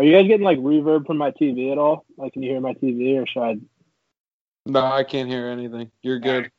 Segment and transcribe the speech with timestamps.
[0.00, 2.06] Are you guys getting like reverb from my TV at all?
[2.16, 3.56] Like, can you hear my TV, or should I?
[4.64, 5.90] No, I can't hear anything.
[6.00, 6.50] You're good.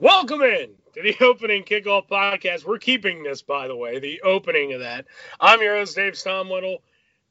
[0.00, 2.64] Welcome in to the opening kickoff podcast.
[2.64, 5.04] We're keeping this, by the way, the opening of that.
[5.38, 6.78] I'm your host, Dave Stomwittle.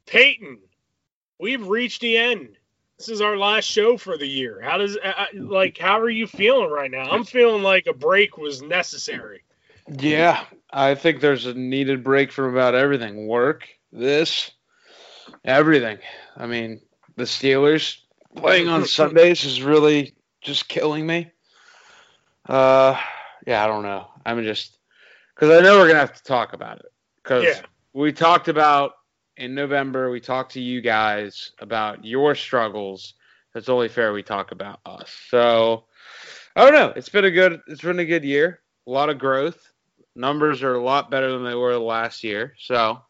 [0.06, 0.60] Peyton,
[1.40, 2.50] we've reached the end.
[2.98, 4.60] This is our last show for the year.
[4.62, 7.10] How does uh, like how are you feeling right now?
[7.10, 9.42] I'm feeling like a break was necessary.
[9.88, 13.26] Yeah, I think there's a needed break from about everything.
[13.26, 14.52] Work, this,
[15.44, 15.98] everything.
[16.36, 16.80] I mean,
[17.16, 17.98] the Steelers
[18.36, 21.30] playing on Sundays is really just killing me.
[22.48, 22.98] Uh,
[23.46, 24.06] yeah, I don't know.
[24.24, 24.78] I'm just
[25.34, 26.86] because I know we're gonna have to talk about it
[27.22, 27.60] because Yeah.
[27.92, 28.92] we talked about
[29.36, 30.10] in November.
[30.10, 33.14] We talked to you guys about your struggles.
[33.54, 35.10] It's only fair we talk about us.
[35.30, 35.86] So
[36.54, 36.92] I don't know.
[36.96, 37.60] It's been a good.
[37.66, 38.60] It's been a good year.
[38.86, 39.72] A lot of growth.
[40.14, 42.54] Numbers are a lot better than they were last year.
[42.58, 43.00] So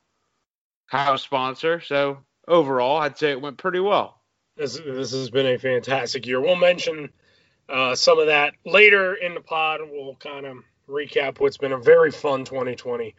[0.89, 1.81] house sponsor.
[1.81, 4.21] So overall, I'd say it went pretty well.
[4.57, 6.41] This this has been a fantastic year.
[6.41, 7.11] We'll mention
[7.69, 9.81] uh, some of that later in the pod.
[9.89, 10.57] We'll kind of
[10.89, 13.15] recap what's been a very fun 2020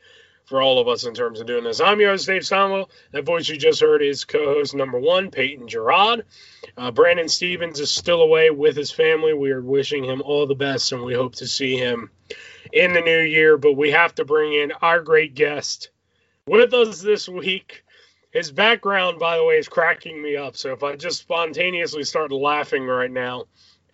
[0.47, 1.79] for all of us in terms of doing this.
[1.79, 2.89] I'm your host, Dave Stonewell.
[3.11, 6.25] That voice you just heard is co-host number one, Peyton Gerard.
[6.75, 9.33] Uh, Brandon Stevens is still away with his family.
[9.33, 12.09] We are wishing him all the best, and we hope to see him
[12.73, 13.57] in the new year.
[13.57, 15.91] But we have to bring in our great guest
[16.49, 17.83] with us this week.
[18.31, 20.55] His background, by the way, is cracking me up.
[20.55, 23.45] So if I just spontaneously start laughing right now,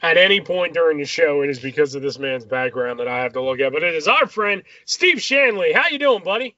[0.01, 3.19] at any point during the show, it is because of this man's background that I
[3.23, 3.71] have to look at.
[3.71, 5.73] But it is our friend Steve Shanley.
[5.73, 6.55] How you doing, buddy?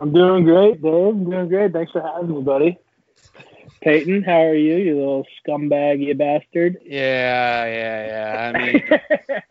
[0.00, 0.92] I'm doing great, Dave.
[0.92, 1.72] I'm doing great.
[1.72, 2.78] Thanks for having me, buddy.
[3.82, 4.76] Peyton, how are you?
[4.76, 6.78] You little scumbag, you bastard.
[6.84, 8.52] Yeah, yeah, yeah.
[8.54, 8.82] I mean,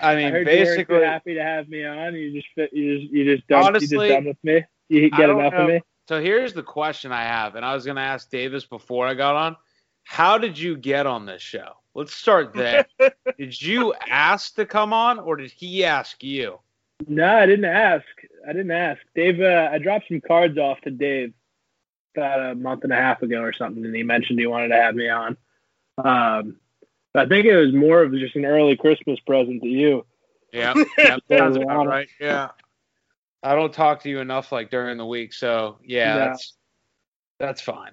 [0.00, 2.14] I I mean, weren't basically, happy to have me on.
[2.14, 2.72] You just fit.
[2.72, 3.12] You just.
[3.12, 3.74] You just done.
[3.74, 4.64] you just done with me.
[4.88, 5.60] You get enough know.
[5.60, 5.80] of me.
[6.08, 9.14] So here's the question I have, and I was going to ask Davis before I
[9.14, 9.56] got on.
[10.04, 11.72] How did you get on this show?
[11.94, 12.86] Let's start there.
[13.38, 16.60] did you ask to come on, or did he ask you?
[17.06, 18.06] No, I didn't ask.
[18.48, 19.00] I didn't ask.
[19.14, 21.34] Dave, uh, I dropped some cards off to Dave
[22.16, 24.76] about a month and a half ago or something, and he mentioned he wanted to
[24.76, 25.36] have me on.
[25.98, 26.56] Um,
[27.14, 30.04] I think it was more of just an early Christmas present to you.
[30.52, 32.08] Yeah, yeah sounds about right.
[32.20, 32.50] Yeah,
[33.42, 36.18] I don't talk to you enough like during the week, so yeah, No.
[36.20, 36.54] that's
[37.38, 37.92] that's fine.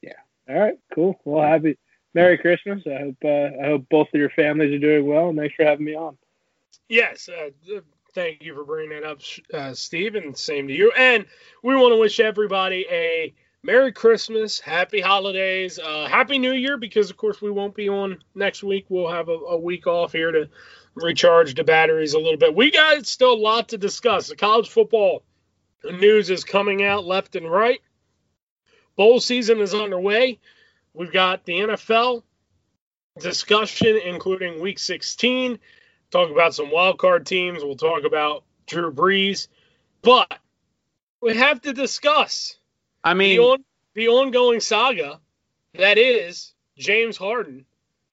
[0.00, 0.12] Yeah.
[0.48, 1.20] All right, cool.
[1.24, 1.78] Well, happy
[2.14, 2.82] Merry Christmas.
[2.86, 5.84] I hope uh, I hope both of your families are doing well, thanks for having
[5.84, 6.16] me on.
[6.88, 7.28] Yes.
[7.28, 7.50] Uh,
[8.14, 9.20] thank you for bringing that up,
[9.54, 10.92] uh, Steve, and same to you.
[10.96, 11.24] And
[11.62, 13.34] we want to wish everybody a
[13.64, 18.18] Merry Christmas, Happy Holidays, uh, Happy New Year, because of course we won't be on
[18.34, 18.86] next week.
[18.88, 20.48] We'll have a, a week off here to
[20.96, 22.56] recharge the batteries a little bit.
[22.56, 24.26] We got still a lot to discuss.
[24.26, 25.22] The college football
[25.84, 27.80] news is coming out left and right.
[28.96, 30.40] Bowl season is underway.
[30.92, 32.24] We've got the NFL
[33.20, 35.60] discussion, including Week 16.
[36.10, 37.62] Talk about some wild card teams.
[37.62, 39.46] We'll talk about Drew Brees,
[40.02, 40.36] but
[41.20, 42.58] we have to discuss
[43.04, 43.64] I the, mean, on,
[43.94, 45.20] the ongoing saga
[45.74, 47.64] that is James Harden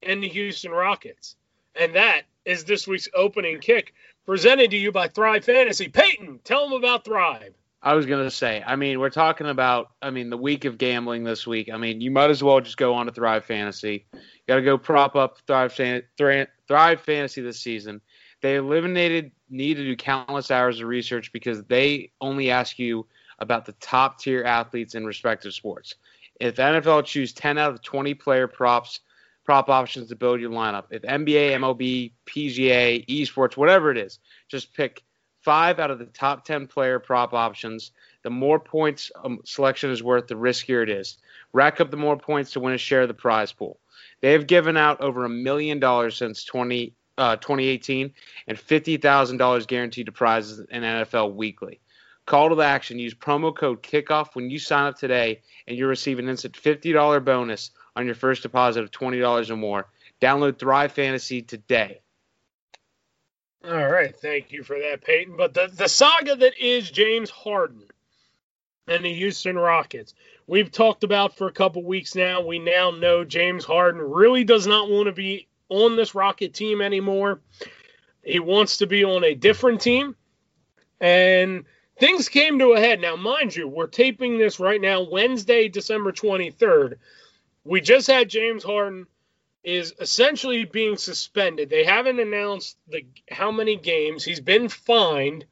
[0.04, 1.36] and the Houston Rockets,
[1.76, 3.94] and that is this week's opening kick,
[4.26, 5.90] presented to you by Thrive Fantasy.
[5.90, 7.54] Peyton, tell them about Thrive.
[7.82, 8.62] I was gonna say.
[8.66, 9.92] I mean, we're talking about.
[10.02, 11.70] I mean, the week of gambling this week.
[11.72, 14.06] I mean, you might as well just go on to Thrive Fantasy.
[14.14, 18.02] You got to go prop up Thrive Thrive Fantasy this season.
[18.42, 23.06] They eliminated need to do countless hours of research because they only ask you
[23.40, 25.96] about the top tier athletes in respective sports.
[26.40, 29.02] If NFL choose 10 out of 20 player props,
[29.44, 30.86] prop options to build your lineup.
[30.92, 35.04] If NBA, MLB, PGA, esports, whatever it is, just pick
[35.42, 37.92] five out of the top 10 player prop options.
[38.24, 41.18] The more points um, selection is worth, the riskier it is.
[41.54, 43.80] Rack up the more points to win a share of the prize pool.
[44.22, 48.14] They have given out over a million dollars since 20, uh, 2018
[48.48, 51.80] and $50,000 guaranteed to prizes in NFL weekly.
[52.30, 53.00] Call to the action.
[53.00, 57.26] Use promo code kickoff when you sign up today, and you'll receive an instant $50
[57.26, 59.88] bonus on your first deposit of $20 or more.
[60.22, 62.02] Download Thrive Fantasy today.
[63.68, 65.38] All right, thank you for that, Peyton.
[65.38, 67.82] But the, the saga that is James Harden
[68.88, 70.14] and the Houston Rockets,
[70.46, 72.46] we've talked about for a couple weeks now.
[72.46, 76.80] We now know James Harden really does not want to be on this Rocket team
[76.80, 77.42] anymore.
[78.24, 80.16] He wants to be on a different team.
[81.02, 81.66] And
[82.00, 83.02] things came to a head.
[83.02, 86.96] Now, mind you, we're taping this right now, Wednesday, December 23rd.
[87.64, 89.06] We just had James Harden
[89.64, 91.70] is essentially being suspended.
[91.70, 94.24] They haven't announced the how many games.
[94.24, 95.46] He's been fined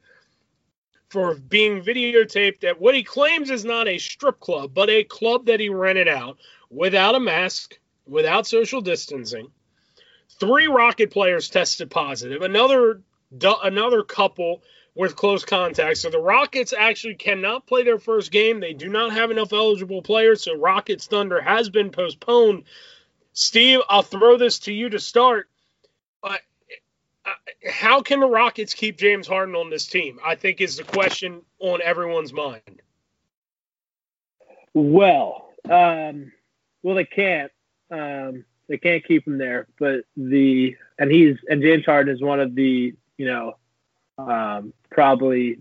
[1.10, 5.46] for being videotaped at what he claims is not a strip club, but a club
[5.46, 6.38] that he rented out
[6.70, 9.48] without a mask, without social distancing.
[10.40, 12.42] Three Rocket players tested positive.
[12.42, 13.02] Another
[13.62, 14.62] another couple
[14.98, 15.96] with close contact.
[15.98, 18.58] So the Rockets actually cannot play their first game.
[18.58, 20.42] They do not have enough eligible players.
[20.42, 22.64] So Rockets Thunder has been postponed.
[23.32, 25.48] Steve, I'll throw this to you to start.
[26.22, 26.34] Uh,
[27.70, 30.18] how can the Rockets keep James Harden on this team?
[30.24, 32.82] I think is the question on everyone's mind.
[34.74, 36.32] Well, um,
[36.82, 37.52] well, they can't.
[37.90, 39.68] Um, they can't keep him there.
[39.78, 43.56] But the and he's and James Harden is one of the you know
[44.18, 45.60] um, probably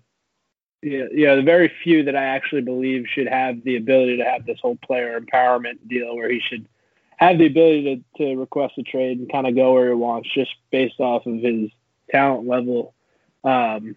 [0.82, 4.46] you know, the very few that I actually believe should have the ability to have
[4.46, 6.68] this whole player empowerment deal where he should
[7.18, 10.30] have the ability to, to request a trade and kind of go where he wants
[10.34, 11.72] just based off of his
[12.12, 12.94] talent level.
[13.44, 13.96] Um,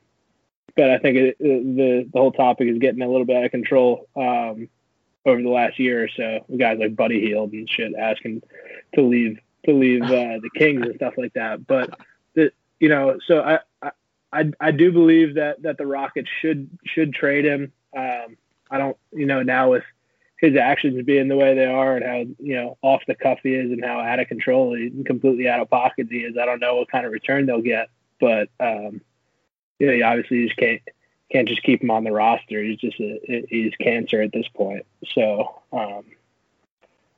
[0.75, 3.51] but I think it, the the whole topic is getting a little bit out of
[3.51, 4.69] control um,
[5.27, 6.45] over the last year or so.
[6.57, 8.43] Guys like Buddy Hield and shit asking
[8.95, 11.67] to leave to leave uh, the Kings and stuff like that.
[11.67, 11.99] But
[12.35, 13.91] the you know, so I, I
[14.33, 17.73] I I do believe that that the Rockets should should trade him.
[17.97, 18.37] Um,
[18.71, 19.85] I don't you know now with
[20.41, 23.55] his actions being the way they are and how you know off the cuff he
[23.55, 26.37] is and how out of control he completely out of pocket he is.
[26.41, 27.91] I don't know what kind of return they'll get,
[28.21, 29.01] but um,
[29.79, 30.81] you know, you obviously just can't
[31.33, 32.63] can't just keep him on the roster.
[32.63, 34.85] He's just a, he's cancer at this point.
[35.15, 36.05] So um,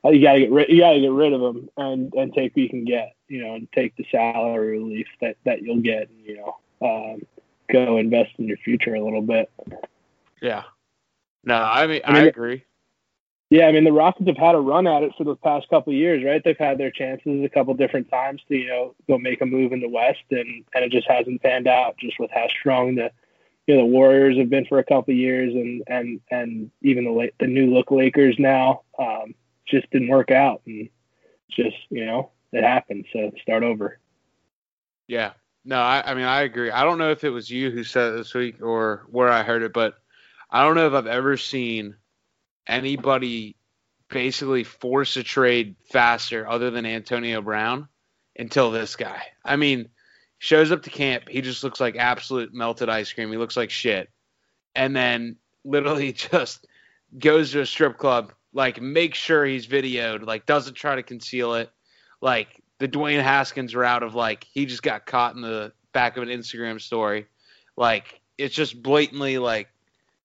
[0.05, 2.69] you gotta get rid you gotta get rid of him and and take what you
[2.69, 3.13] can get.
[3.27, 6.09] You know, and take the salary relief that that you'll get.
[6.09, 7.21] And, you know, um,
[7.71, 9.51] go invest in your future a little bit.
[10.41, 10.63] Yeah.
[11.43, 12.65] No, I mean I, mean, I agree.
[13.49, 15.93] Yeah, I mean the Rockets have had a run at it for the past couple
[15.93, 16.41] of years, right?
[16.43, 19.73] They've had their chances a couple different times to you know go make a move
[19.73, 21.97] in the West, and and it just hasn't panned out.
[21.97, 23.11] Just with how strong the
[23.67, 27.03] you know the Warriors have been for a couple of years, and and and even
[27.03, 29.35] the the new look Lakers now um,
[29.67, 30.89] just didn't work out, and
[31.49, 33.05] just you know it happened.
[33.13, 33.99] So start over.
[35.07, 35.33] Yeah,
[35.65, 36.71] no, I, I mean I agree.
[36.71, 39.43] I don't know if it was you who said it this week or where I
[39.43, 39.95] heard it, but
[40.49, 41.95] I don't know if I've ever seen
[42.67, 43.55] anybody
[44.09, 47.87] basically force a trade faster other than Antonio Brown
[48.37, 49.23] until this guy.
[49.43, 49.89] I mean,
[50.37, 53.31] shows up to camp, he just looks like absolute melted ice cream.
[53.31, 54.09] He looks like shit.
[54.75, 56.67] And then literally just
[57.17, 61.55] goes to a strip club, like makes sure he's videoed, like doesn't try to conceal
[61.55, 61.71] it.
[62.21, 66.23] Like the Dwayne Haskins route of like he just got caught in the back of
[66.23, 67.27] an Instagram story.
[67.77, 69.69] Like it's just blatantly like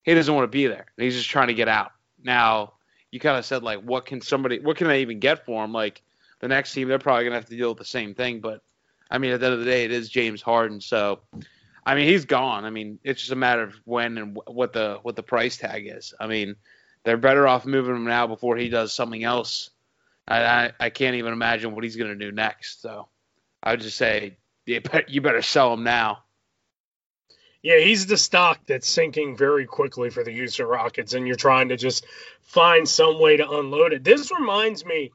[0.03, 0.87] he doesn't want to be there.
[0.97, 1.93] He's just trying to get out.
[2.21, 2.73] Now,
[3.11, 5.71] you kind of said like, what can somebody, what can they even get for him?
[5.71, 6.01] Like
[6.41, 8.41] the next team, they're probably gonna have to deal with the same thing.
[8.41, 8.61] But
[9.09, 11.21] I mean, at the end of the day, it is James Harden, so
[11.85, 12.65] I mean, he's gone.
[12.65, 15.87] I mean, it's just a matter of when and what the what the price tag
[15.87, 16.13] is.
[16.19, 16.57] I mean,
[17.05, 19.69] they're better off moving him now before he does something else.
[20.29, 22.81] I I, can't even imagine what he's gonna do next.
[22.81, 23.07] So
[23.63, 24.81] I would just say you
[25.21, 26.19] better sell him now.
[27.61, 31.69] Yeah, he's the stock that's sinking very quickly for the Houston Rockets, and you're trying
[31.69, 32.05] to just
[32.41, 34.03] find some way to unload it.
[34.03, 35.11] This reminds me,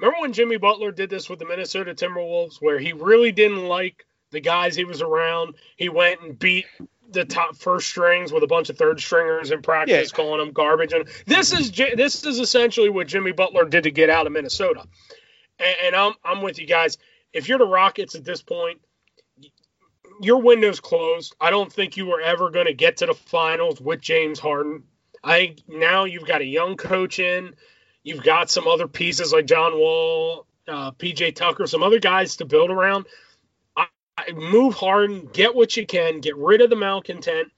[0.00, 4.04] remember when Jimmy Butler did this with the Minnesota Timberwolves, where he really didn't like
[4.32, 5.54] the guys he was around?
[5.76, 6.66] He went and beat
[7.10, 10.16] the top first strings with a bunch of third stringers in practice, yeah.
[10.16, 10.92] calling them garbage.
[10.92, 14.84] And this is this is essentially what Jimmy Butler did to get out of Minnesota.
[15.58, 16.98] And, and I'm I'm with you guys.
[17.32, 18.80] If you're the Rockets at this point,
[20.20, 21.34] your window's closed.
[21.40, 24.84] I don't think you were ever going to get to the finals with James Harden.
[25.22, 27.54] I now you've got a young coach in.
[28.02, 32.44] You've got some other pieces like John Wall, uh, PJ Tucker, some other guys to
[32.44, 33.06] build around.
[34.34, 37.50] Move Harden, get what you can, get rid of the malcontent,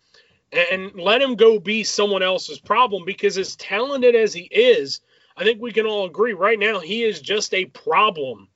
[0.53, 5.01] and let him go be someone else's problem because as talented as he is,
[5.37, 8.49] I think we can all agree right now he is just a problem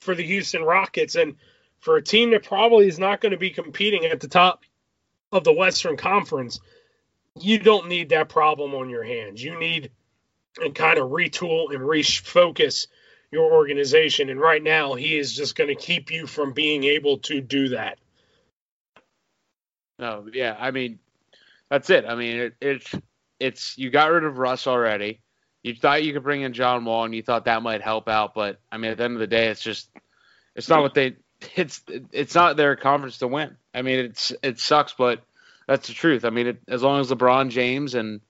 [0.00, 1.14] for the Houston Rockets.
[1.14, 1.36] And–
[1.84, 4.64] for a team that probably is not going to be competing at the top
[5.30, 6.58] of the Western Conference,
[7.38, 9.44] you don't need that problem on your hands.
[9.44, 9.90] You need
[10.56, 12.86] and kind of retool and refocus
[13.34, 14.30] your organization.
[14.30, 17.70] And right now, he is just going to keep you from being able to do
[17.70, 17.98] that.
[19.98, 20.98] No, yeah, I mean,
[21.68, 22.04] that's it.
[22.06, 22.94] I mean, it, it's
[23.38, 25.20] it's you got rid of Russ already.
[25.62, 28.34] You thought you could bring in John Wall, and you thought that might help out,
[28.34, 29.88] but I mean, at the end of the day, it's just
[30.54, 31.16] it's not what they
[31.56, 33.56] it's it's not their conference to win.
[33.72, 35.22] I mean, it's it sucks, but
[35.66, 36.24] that's the truth.
[36.24, 38.20] I mean, it, as long as LeBron James and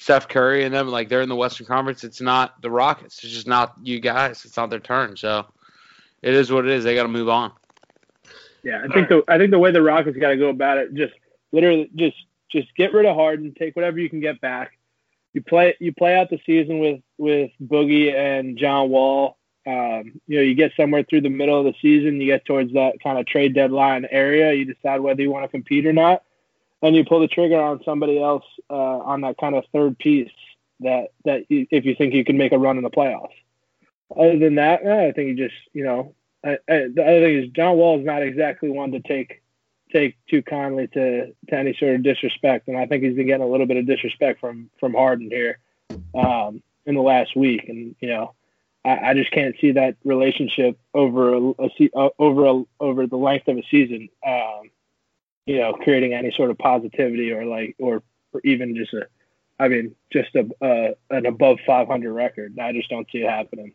[0.00, 3.22] Steph Curry and them like they're in the Western Conference, it's not the Rockets.
[3.22, 4.46] It's just not you guys.
[4.46, 5.14] It's not their turn.
[5.14, 5.44] So
[6.22, 6.84] it is what it is.
[6.84, 7.52] They got to move on.
[8.62, 10.94] Yeah, I think the I think the way the Rockets got to go about it,
[10.94, 11.12] just
[11.52, 12.16] literally just
[12.50, 14.78] just get rid of Harden, take whatever you can get back.
[15.34, 19.36] You play you play out the season with with Boogie and John Wall.
[19.66, 22.72] Um, you know, you get somewhere through the middle of the season, you get towards
[22.72, 26.22] that kind of trade deadline area, you decide whether you want to compete or not,
[26.82, 30.30] and you pull the trigger on somebody else uh, on that kind of third piece
[30.80, 33.34] that that you, if you think you can make a run in the playoffs.
[34.16, 37.50] Other than that, I think you just you know I, I, the other thing is
[37.50, 39.42] John Wall is not exactly one to take
[39.92, 43.44] take too kindly to, to any sort of disrespect, and I think he's been getting
[43.44, 45.58] a little bit of disrespect from from Harden here
[46.14, 48.34] um, in the last week, and you know.
[48.82, 53.18] I, I just can't see that relationship over a, a uh, over a, over the
[53.18, 54.70] length of a season, um,
[55.50, 59.08] you know, creating any sort of positivity or like or, or even just a,
[59.58, 62.56] I mean, just a uh, an above 500 record.
[62.60, 63.72] I just don't see it happening.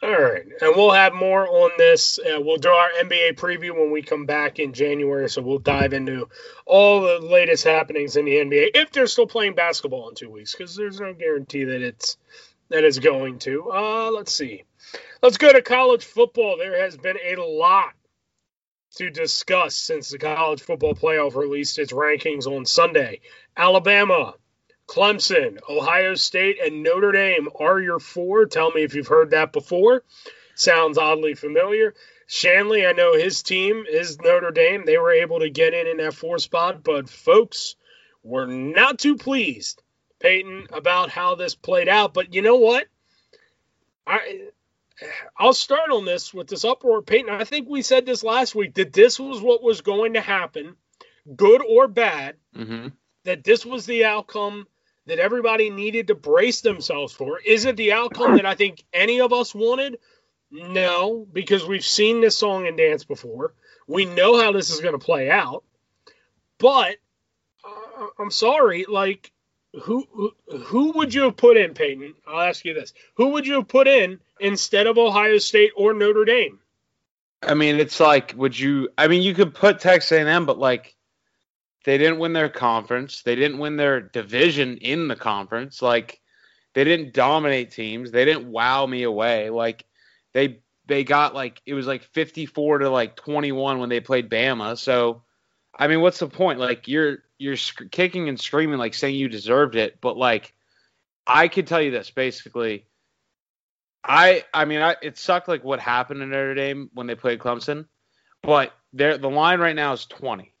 [0.00, 2.20] All right, and we'll have more on this.
[2.20, 5.94] Uh, we'll do our NBA preview when we come back in January, so we'll dive
[5.94, 6.28] into
[6.64, 10.54] all the latest happenings in the NBA if they're still playing basketball in two weeks,
[10.54, 12.18] because there's no guarantee that it's
[12.68, 13.68] that it's going to.
[13.72, 14.62] Uh, let's see.
[15.22, 16.56] Let's go to college football.
[16.56, 17.94] There has been a lot
[18.94, 23.20] to discuss since the college football playoff released its rankings on Sunday.
[23.56, 24.34] Alabama
[24.86, 28.46] Clemson, Ohio State, and Notre Dame are your four.
[28.46, 30.04] Tell me if you've heard that before.
[30.54, 31.94] Sounds oddly familiar.
[32.26, 34.84] Shanley, I know his team is Notre Dame.
[34.84, 37.76] They were able to get in in that four spot, but folks
[38.22, 39.82] were not too pleased,
[40.20, 42.14] Peyton, about how this played out.
[42.14, 42.86] But you know what?
[44.06, 44.48] I
[45.36, 47.30] I'll start on this with this uproar, Peyton.
[47.30, 50.76] I think we said this last week that this was what was going to happen,
[51.34, 52.36] good or bad.
[52.56, 52.88] Mm-hmm.
[53.24, 54.66] That this was the outcome
[55.06, 57.40] that everybody needed to brace themselves for.
[57.40, 59.98] Is it the outcome that I think any of us wanted?
[60.50, 63.54] No, because we've seen this song and dance before.
[63.86, 65.64] We know how this is going to play out.
[66.58, 66.96] But
[67.64, 69.32] uh, I'm sorry, like
[69.82, 72.14] who, who who would you have put in, Peyton?
[72.26, 75.92] I'll ask you this: Who would you have put in instead of Ohio State or
[75.94, 76.60] Notre Dame?
[77.42, 78.88] I mean, it's like, would you?
[78.96, 80.94] I mean, you could put Texas A&M, but like,
[81.84, 83.22] they didn't win their conference.
[83.22, 85.82] They didn't win their division in the conference.
[85.82, 86.20] Like
[86.72, 88.10] they didn't dominate teams.
[88.10, 89.50] They didn't wow me away.
[89.50, 89.84] Like
[90.32, 94.78] they they got like it was like 54 to like 21 when they played Bama.
[94.78, 95.22] So
[95.76, 96.58] I mean, what's the point?
[96.58, 97.56] Like you're you're
[97.90, 100.54] kicking and screaming like saying you deserved it, but like
[101.26, 102.86] I could tell you this basically.
[104.04, 107.38] I I mean, I, it sucked like what happened in Notre Dame when they played
[107.38, 107.86] Clemson,
[108.42, 110.52] but there the line right now is 20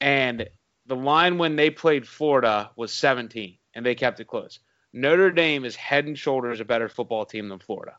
[0.00, 0.48] and
[0.86, 4.58] the line when they played Florida was 17, and they kept it close.
[4.92, 7.96] Notre Dame is head and shoulders a better football team than Florida,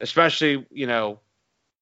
[0.00, 1.20] especially you know,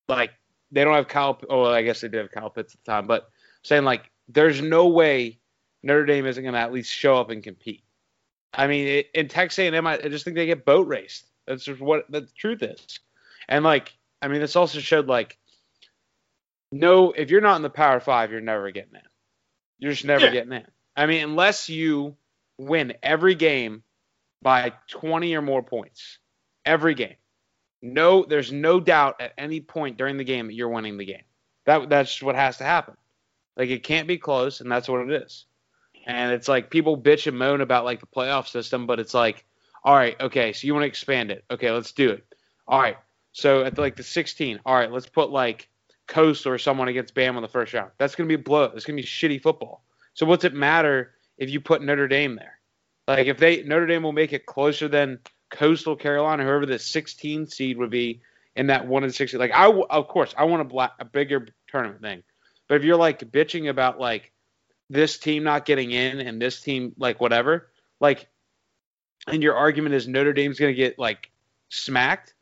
[0.09, 0.31] like
[0.71, 1.41] they don't have Kyle.
[1.51, 3.31] Oh, I guess they did have Kyle Pitts at the time, but
[3.63, 5.41] saying like there's no way
[5.83, 7.83] Notre Dame isn't going to at least show up and compete.
[8.53, 11.29] I mean, it, in Texas A&M, I, I just think they get boat raced.
[11.47, 13.01] That's just what the truth is.
[13.49, 15.39] And like, I mean, this also showed like,
[16.73, 19.01] no, if you're not in the Power Five, you're never getting in.
[19.79, 20.33] You're just never yeah.
[20.33, 20.67] getting in.
[20.97, 22.17] I mean, unless you
[22.59, 23.83] win every game
[24.43, 26.19] by 20 or more points,
[26.65, 27.17] every game.
[27.83, 31.25] No, there's no doubt at any point during the game that you're winning the game.
[31.67, 32.97] That that's what has to happen.
[33.57, 35.47] Like it can't be close, and that's what it is.
[36.07, 39.45] And it's like people bitch and moan about like the playoff system, but it's like,
[39.85, 41.45] all right, okay, so you want to expand it?
[41.51, 42.25] Okay, let's do it.
[42.67, 42.97] All right,
[43.33, 45.69] so at like the 16, all right, let's put like
[46.07, 47.91] Coast or someone against Bam in the first round.
[47.99, 48.65] That's going to be a blow.
[48.75, 49.85] It's going to be shitty football.
[50.15, 52.59] So what's it matter if you put Notre Dame there?
[53.07, 55.19] Like if they Notre Dame will make it closer than
[55.51, 58.23] Coastal Carolina, whoever the 16 seed would be
[58.57, 59.37] in that one and 60.
[59.37, 62.23] Like I of course I want a black, a bigger tournament thing,
[62.69, 64.33] but if you're like bitching about like
[64.89, 67.69] this team not getting in and this team like whatever,
[68.01, 68.29] like,
[69.27, 71.31] and your argument is Notre Dame's going to get like
[71.69, 72.35] smacked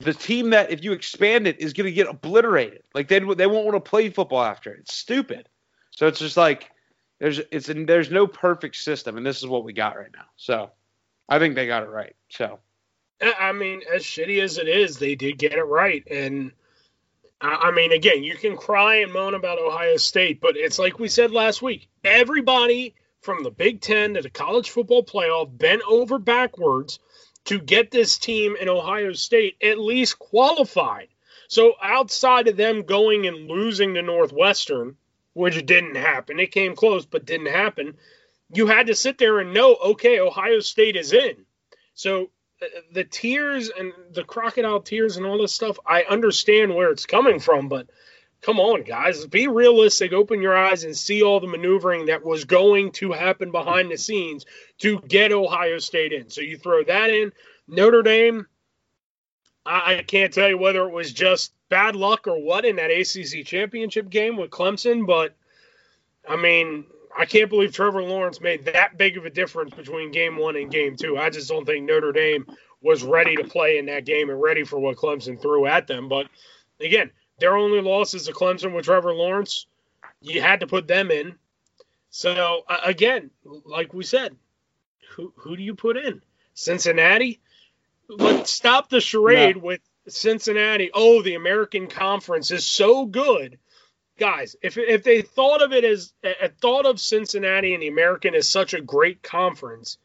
[0.00, 2.82] the team that if you expand it is going to get obliterated.
[2.94, 4.72] Like they they won't want to play football after.
[4.72, 5.48] It's stupid.
[5.90, 6.70] So it's just like
[7.20, 10.26] there's it's there's no perfect system, and this is what we got right now.
[10.36, 10.70] So
[11.28, 12.16] I think they got it right.
[12.30, 12.58] So
[13.20, 16.52] I mean, as shitty as it is, they did get it right, and
[17.40, 21.08] I mean, again, you can cry and moan about Ohio State, but it's like we
[21.08, 21.88] said last week.
[22.04, 26.98] Everybody from the Big Ten to the college football playoff bent over backwards
[27.44, 31.08] to get this team in Ohio State at least qualified.
[31.48, 34.96] So outside of them going and losing to Northwestern,
[35.34, 37.94] which didn't happen, it came close but didn't happen.
[38.52, 41.36] You had to sit there and know, okay, Ohio State is in.
[41.94, 46.90] So uh, the tears and the crocodile tears and all this stuff, I understand where
[46.90, 47.86] it's coming from, but
[48.42, 50.12] come on, guys, be realistic.
[50.12, 53.96] Open your eyes and see all the maneuvering that was going to happen behind the
[53.96, 54.44] scenes
[54.78, 56.28] to get Ohio State in.
[56.28, 57.32] So you throw that in.
[57.68, 58.46] Notre Dame,
[59.64, 63.46] I, can't tell you whether it was just bad luck or what in that ACC
[63.46, 65.36] championship game with Clemson, but
[66.28, 66.84] I mean,
[67.16, 70.70] I can't believe Trevor Lawrence made that big of a difference between game one and
[70.70, 71.16] game two.
[71.16, 72.46] I just don't think Notre Dame
[72.80, 76.08] was ready to play in that game and ready for what Clemson threw at them.
[76.08, 76.26] But
[76.80, 77.10] again,
[77.42, 79.66] their only loss is to Clemson with Trevor Lawrence.
[80.20, 81.34] You had to put them in.
[82.10, 83.30] So uh, again,
[83.64, 84.36] like we said,
[85.16, 86.22] who who do you put in?
[86.54, 87.40] Cincinnati.
[88.08, 90.92] Let's stop the charade with Cincinnati.
[90.94, 93.58] Oh, the American Conference is so good,
[94.20, 94.54] guys.
[94.62, 98.48] If if they thought of it as uh, thought of Cincinnati and the American as
[98.48, 99.98] such a great conference,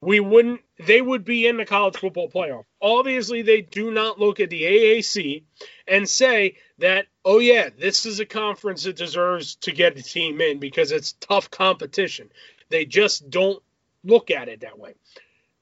[0.00, 2.64] we wouldn't they would be in the college football playoff.
[2.80, 5.44] Obviously, they do not look at the AAC
[5.86, 10.40] and say that, oh yeah, this is a conference that deserves to get a team
[10.40, 12.30] in because it's tough competition.
[12.70, 13.62] They just don't
[14.02, 14.94] look at it that way.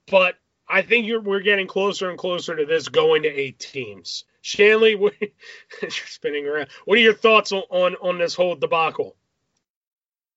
[0.09, 0.35] But
[0.67, 4.23] I think we're getting closer and closer to this going to eight teams.
[4.41, 4.91] Shanley,
[5.81, 6.69] you're spinning around.
[6.85, 9.17] What are your thoughts on, on, on this whole debacle?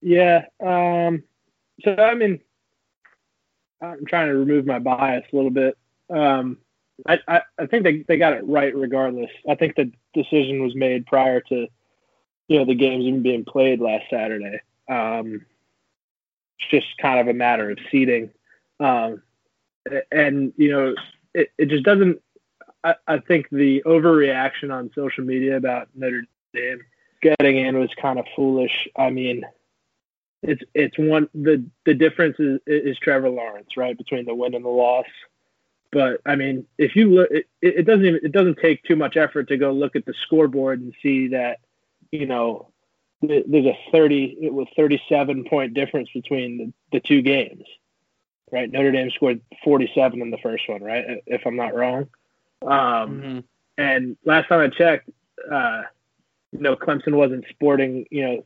[0.01, 0.47] Yeah.
[0.59, 1.23] Um,
[1.85, 2.41] so I mean,
[3.83, 5.77] I'm trying to remove my bias a little bit.
[6.09, 6.59] Um,
[7.07, 9.31] I, I, I, think they, they got it right regardless.
[9.49, 11.67] I think the decision was made prior to
[12.49, 14.61] you know the games even being played last Saturday.
[14.89, 15.47] Um,
[16.59, 18.31] it's just kind of a matter of seeding,
[18.79, 19.23] um,
[20.11, 20.95] and you know
[21.35, 22.21] it, it just doesn't.
[22.85, 26.83] I, I think the overreaction on social media about Notre Dame
[27.23, 28.89] getting in was kind of foolish.
[28.97, 29.45] I mean,
[30.43, 34.65] it's it's one the the difference is is Trevor Lawrence right between the win and
[34.65, 35.07] the loss.
[35.93, 39.17] But I mean, if you look, it, it doesn't even it doesn't take too much
[39.17, 41.59] effort to go look at the scoreboard and see that
[42.11, 42.69] you know
[43.23, 47.65] there's a 30 with 37 point difference between the, the two games
[48.51, 52.09] right notre dame scored 47 in the first one right if i'm not wrong
[52.63, 53.39] um, mm-hmm.
[53.79, 55.09] and last time i checked
[55.51, 55.83] uh,
[56.53, 58.45] you know clemson wasn't sporting you know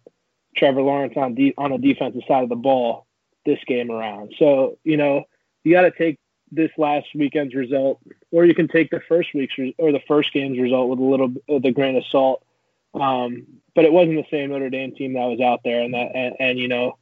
[0.57, 3.07] Trevor Lawrence on de- on the defensive side of the ball
[3.45, 4.35] this game around.
[4.39, 5.25] So you know
[5.65, 6.19] you got to take
[6.51, 10.33] this last weekend's result, or you can take the first week's re- or the first
[10.33, 12.45] game's result with a little with a grain of salt.
[12.95, 16.15] Um, but it wasn't the same Notre Dame team that was out there, and that
[16.15, 16.99] and, and you know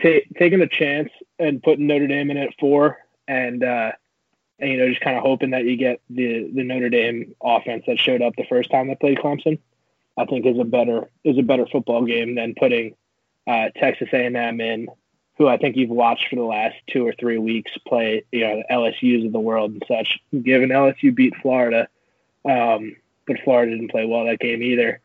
[0.00, 3.92] t- taking a chance and putting Notre Dame in at four, and uh,
[4.58, 7.84] and you know just kind of hoping that you get the the Notre Dame offense
[7.86, 9.58] that showed up the first time they played Clemson.
[10.16, 12.94] I think is a better is a better football game than putting
[13.46, 14.88] uh, Texas A&M in,
[15.38, 18.56] who I think you've watched for the last two or three weeks play, you know,
[18.56, 20.18] the LSU's of the world and such.
[20.42, 21.88] Given LSU beat Florida,
[22.44, 25.00] um, but Florida didn't play well that game either,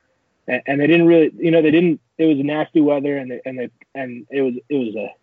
[0.47, 1.99] and, and, they didn't really, you know, they didn't.
[2.17, 5.13] It was nasty weather, and they, and they, and it was it was a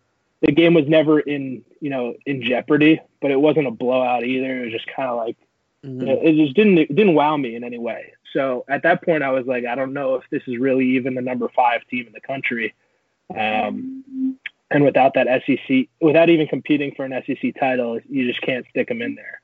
[0.41, 4.61] the game was never in you know in jeopardy, but it wasn't a blowout either.
[4.61, 5.37] It was just kind of like
[5.85, 6.07] mm-hmm.
[6.07, 8.13] it just didn't it didn't wow me in any way.
[8.33, 11.15] So at that point, I was like, I don't know if this is really even
[11.15, 12.75] the number five team in the country.
[13.35, 14.37] Um,
[14.71, 18.87] and without that SEC, without even competing for an SEC title, you just can't stick
[18.87, 19.41] them in there.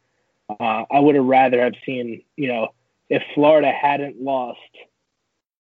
[0.50, 2.70] Uh, I would have rather have seen, you know,
[3.10, 4.60] if Florida hadn't lost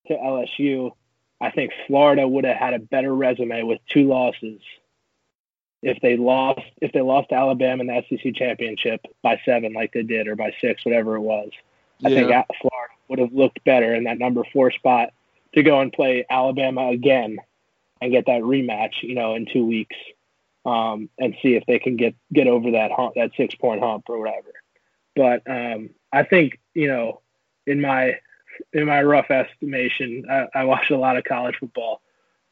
[0.07, 0.91] to LSU,
[1.41, 4.61] I think Florida would have had a better resume with two losses.
[5.86, 9.93] If they lost, if they lost to Alabama in the SEC championship by seven, like
[9.93, 11.52] they did, or by six, whatever it was,
[12.04, 15.13] I think Florida would have looked better in that number four spot
[15.54, 17.38] to go and play Alabama again
[18.02, 19.95] and get that rematch, you know, in two weeks,
[20.65, 24.06] um, and see if they can get get over that hump, that six point hump
[24.10, 24.54] or whatever.
[25.15, 27.21] But um, I think you know,
[27.67, 28.17] in my
[28.74, 32.02] in my rough estimation, I, I watch a lot of college football,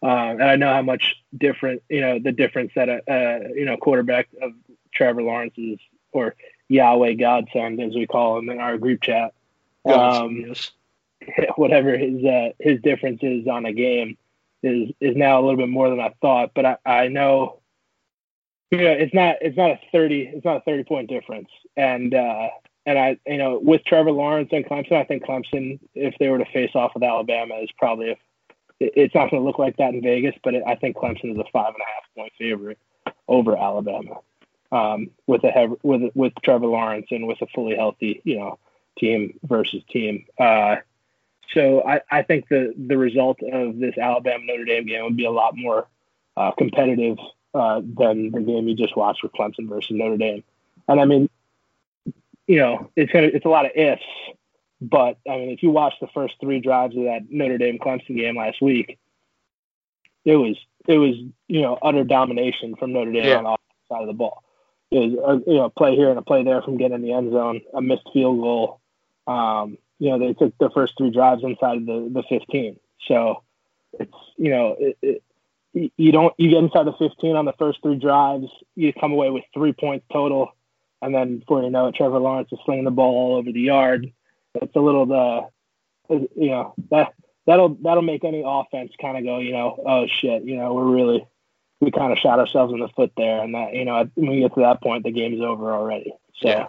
[0.04, 3.66] um, and I know how much different you know the difference that a, a you
[3.66, 4.52] know quarterback of
[4.94, 5.80] Trevor Lawrence's
[6.12, 6.36] or
[6.70, 9.34] Yahweh Godson as we call him in our group chat
[9.86, 10.54] um,
[11.56, 14.18] whatever his uh, his difference is on a game.
[14.62, 16.52] is is now a little bit more than I thought.
[16.54, 17.60] But I, I know,
[18.72, 21.50] you know, it's not it's not a thirty it's not a thirty point difference.
[21.76, 22.50] And uh,
[22.86, 26.40] and I you know with Trevor Lawrence and Clemson, I think Clemson, if they were
[26.40, 28.16] to face off with Alabama, is probably a,
[28.96, 31.38] it's not going to look like that in Vegas, but it, I think Clemson is
[31.38, 32.80] a five and a half point favorite
[33.28, 34.20] over Alabama
[34.74, 38.58] um, with a with with Trevor Lawrence and with a fully healthy you know
[38.98, 40.26] team versus team.
[40.40, 40.78] Uh,
[41.54, 45.26] so I, I think the the result of this Alabama Notre Dame game would be
[45.26, 45.88] a lot more
[46.36, 47.18] uh, competitive
[47.54, 50.44] uh, than the game you just watched with Clemson versus Notre Dame.
[50.88, 51.30] And I mean,
[52.48, 54.02] you know, it's gonna it's a lot of ifs,
[54.90, 58.16] but I mean, if you watch the first three drives of that Notre Dame Clemson
[58.16, 59.00] game last week,
[60.26, 61.16] it was it was
[61.48, 63.38] you know utter domination from Notre Dame yeah.
[63.38, 63.58] on the
[63.90, 64.44] side of the ball.
[64.92, 67.02] It was a, uh, you know play here and a play there from getting in
[67.02, 68.80] the end zone, a missed field goal.
[69.26, 72.78] Um, you know, they took the first three drives inside of the, the 15.
[73.08, 73.42] So
[73.94, 77.80] it's, you know, it, it, you don't, you get inside the 15 on the first
[77.82, 80.52] three drives, you come away with three points total.
[81.02, 83.62] And then before you know it, Trevor Lawrence is slinging the ball all over the
[83.62, 84.12] yard.
[84.56, 87.14] It's a little, the, you know, that,
[87.46, 90.86] that'll, that'll make any offense kind of go, you know, oh shit, you know, we're
[90.86, 91.26] really,
[91.80, 93.42] we kind of shot ourselves in the foot there.
[93.42, 96.14] And that, you know, when we get to that point, the game's over already.
[96.36, 96.68] So, yeah.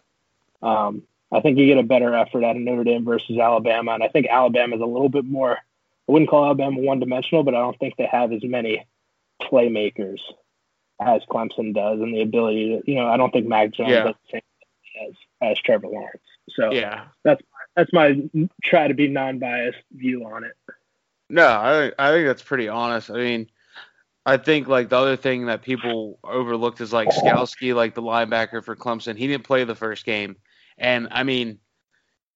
[0.62, 4.04] um, I think you get a better effort out of Notre Dame versus Alabama, and
[4.04, 5.56] I think Alabama is a little bit more.
[5.56, 8.86] I wouldn't call Alabama one dimensional, but I don't think they have as many
[9.42, 10.20] playmakers
[11.00, 14.04] as Clemson does, and the ability to, you know, I don't think Mac Jones yeah.
[14.04, 16.22] does the same as as Trevor Lawrence.
[16.50, 17.42] So yeah, that's
[17.76, 18.22] that's my
[18.62, 20.56] try to be non-biased view on it.
[21.28, 23.10] No, I I think that's pretty honest.
[23.10, 23.50] I mean,
[24.26, 28.64] I think like the other thing that people overlooked is like Skalski, like the linebacker
[28.64, 29.16] for Clemson.
[29.16, 30.36] He didn't play the first game.
[30.78, 31.58] And I mean,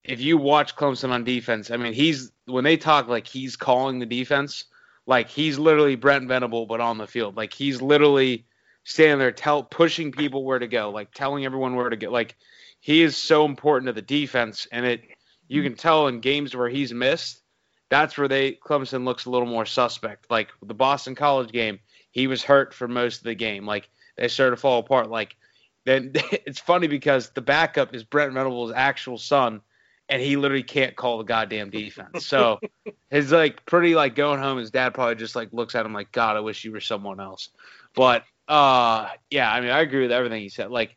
[0.05, 3.99] if you watch Clemson on defense, I mean, he's when they talk like he's calling
[3.99, 4.65] the defense,
[5.07, 7.37] like he's literally Brent Venable but on the field.
[7.37, 8.47] Like he's literally
[8.85, 12.11] standing there tell pushing people where to go, like telling everyone where to go.
[12.11, 12.37] Like
[12.81, 15.03] he is so important to the defense and it
[15.49, 17.43] you can tell in games where he's missed,
[17.91, 20.31] that's where they Clemson looks a little more suspect.
[20.31, 21.81] Like the Boston College game,
[22.11, 23.67] he was hurt for most of the game.
[23.67, 25.11] Like they started to fall apart.
[25.11, 25.37] Like
[25.85, 29.63] then it's funny because the backup is Brent Venable's actual son,
[30.09, 32.27] and he literally can't call the goddamn defense.
[32.27, 32.61] So
[33.11, 34.59] his like pretty like going home.
[34.59, 37.21] His dad probably just like looks at him like, God, I wish you were someone
[37.21, 37.49] else.
[37.95, 40.71] But uh, yeah, I mean, I agree with everything he said.
[40.71, 40.97] Like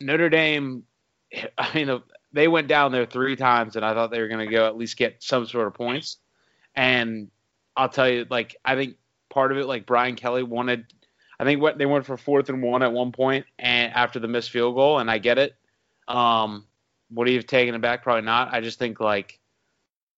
[0.00, 0.84] Notre Dame,
[1.58, 2.02] I mean,
[2.32, 4.76] they went down there three times, and I thought they were going to go at
[4.76, 6.18] least get some sort of points.
[6.74, 7.30] And
[7.76, 8.96] I'll tell you, like, I think
[9.30, 10.86] part of it, like Brian Kelly wanted
[11.40, 14.28] I think what they went for fourth and one at one point, and after the
[14.28, 15.54] missed field goal, and I get it.
[16.08, 16.66] Um,
[17.10, 18.02] would he have taken it back?
[18.02, 18.52] Probably not.
[18.52, 19.38] I just think like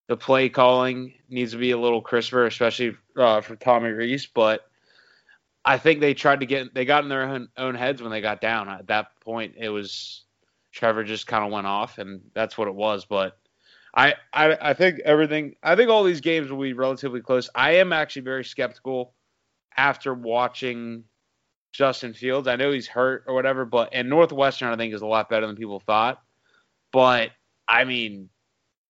[0.07, 4.67] the play calling needs to be a little crisper, especially uh, for Tommy Rees, But
[5.63, 8.21] I think they tried to get they got in their own, own heads when they
[8.21, 8.67] got down.
[8.67, 10.23] At that point, it was
[10.71, 13.05] Trevor just kind of went off, and that's what it was.
[13.05, 13.37] But
[13.93, 15.55] I, I I think everything.
[15.63, 17.49] I think all these games will be relatively close.
[17.53, 19.13] I am actually very skeptical
[19.77, 21.03] after watching
[21.73, 22.47] Justin Fields.
[22.47, 25.47] I know he's hurt or whatever, but and Northwestern I think is a lot better
[25.47, 26.21] than people thought.
[26.91, 27.31] But
[27.67, 28.29] I mean,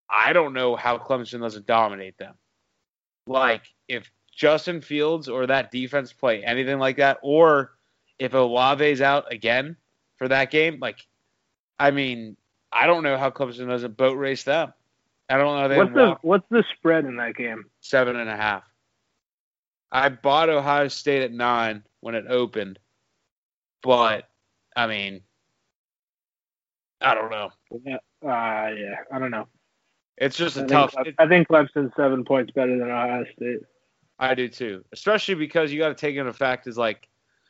[0.10, 2.36] I don't know how Clemson doesn't dominate them.
[3.28, 7.74] Like if Justin Fields or that defense play anything like that, or
[8.20, 9.78] if Olave's out again
[10.18, 11.08] for that game, like
[11.82, 12.38] I mean,
[12.72, 14.72] I don't know how Clemson doesn't boat race them.
[15.28, 15.78] I don't know.
[15.78, 17.66] What's the what's the spread in that game?
[17.80, 18.64] Seven and a half.
[19.92, 22.78] I bought Ohio State at nine when it opened,
[23.82, 24.30] but
[24.76, 25.22] I mean,
[27.02, 27.50] I don't know.
[27.84, 29.48] Yeah, uh, yeah, I don't know.
[30.18, 30.94] It's just a tough.
[30.94, 33.62] Think, I think Clemson's seven points better than Ohio State.
[34.20, 37.08] I do too, especially because you got to take into fact is like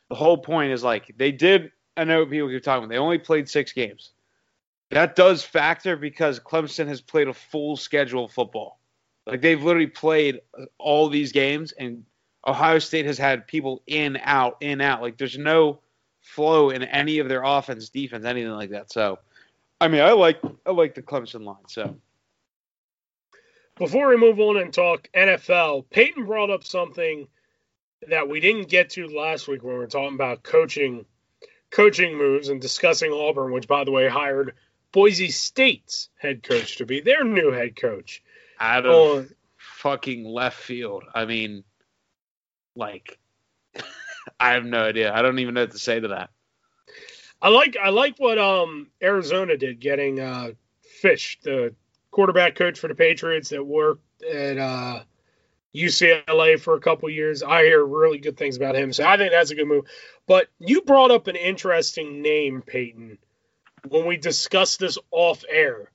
[0.08, 1.70] the whole point is like they did.
[1.98, 2.88] I know people keep talking.
[2.88, 4.12] They only played six games.
[4.92, 8.78] That does factor because Clemson has played a full schedule of football.
[9.26, 10.40] Like they've literally played
[10.78, 12.04] all these games and
[12.46, 15.00] Ohio State has had people in, out, in, out.
[15.00, 15.80] Like there's no
[16.20, 18.92] flow in any of their offense, defense, anything like that.
[18.92, 19.18] So,
[19.80, 21.68] I mean, I like I like the Clemson line.
[21.68, 21.96] So,
[23.76, 27.28] before we move on and talk NFL, Peyton brought up something
[28.08, 31.06] that we didn't get to last week when we were talking about coaching
[31.70, 34.54] coaching moves and discussing Auburn, which by the way hired
[34.92, 38.22] Boise State's head coach to be their new head coach.
[38.60, 41.04] Out of uh, fucking left field.
[41.14, 41.64] I mean,
[42.76, 43.18] like,
[44.40, 45.12] I have no idea.
[45.12, 46.30] I don't even know what to say to that.
[47.40, 50.52] I like I like what um Arizona did getting uh
[51.02, 51.74] Fisch, the
[52.12, 55.00] quarterback coach for the Patriots that worked at uh
[55.74, 57.42] UCLA for a couple years.
[57.42, 59.86] I hear really good things about him, so I think that's a good move.
[60.26, 63.18] But you brought up an interesting name, Peyton,
[63.88, 65.90] when we discuss this off air,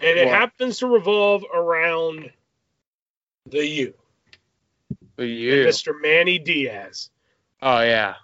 [0.00, 0.34] and it What?
[0.34, 2.30] happens to revolve around
[3.46, 3.94] the U,
[5.16, 5.64] For you.
[5.66, 5.92] Mr.
[6.00, 7.10] Manny Diaz.
[7.62, 8.14] Oh yeah.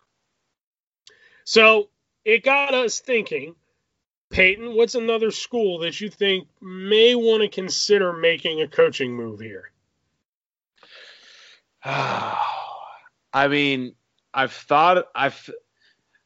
[1.44, 1.88] So
[2.24, 3.54] it got us thinking,
[4.30, 9.40] Peyton, what's another school that you think may want to consider making a coaching move
[9.40, 9.70] here?
[11.84, 13.94] I mean,
[14.34, 15.50] I've thought I've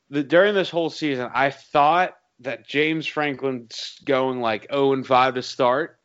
[0.08, 5.35] the, during this whole season, I thought that James Franklin's going like 0 and 5
[5.35, 5.98] to start,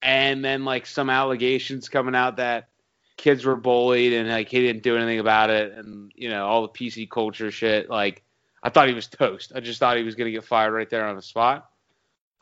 [0.00, 2.68] and then like some allegations coming out that
[3.16, 6.62] kids were bullied and like he didn't do anything about it, and you know all
[6.62, 7.88] the PC culture shit.
[7.90, 8.22] Like
[8.62, 9.52] I thought he was toast.
[9.54, 11.68] I just thought he was gonna get fired right there on the spot.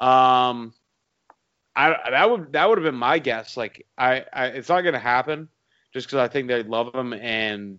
[0.00, 0.72] Um,
[1.76, 3.56] I that would that would have been my guess.
[3.56, 5.48] Like I, I it's not gonna happen
[5.92, 7.78] just because I think they love him and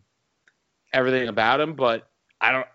[0.94, 1.74] everything about him.
[1.74, 2.08] But
[2.40, 2.68] I don't.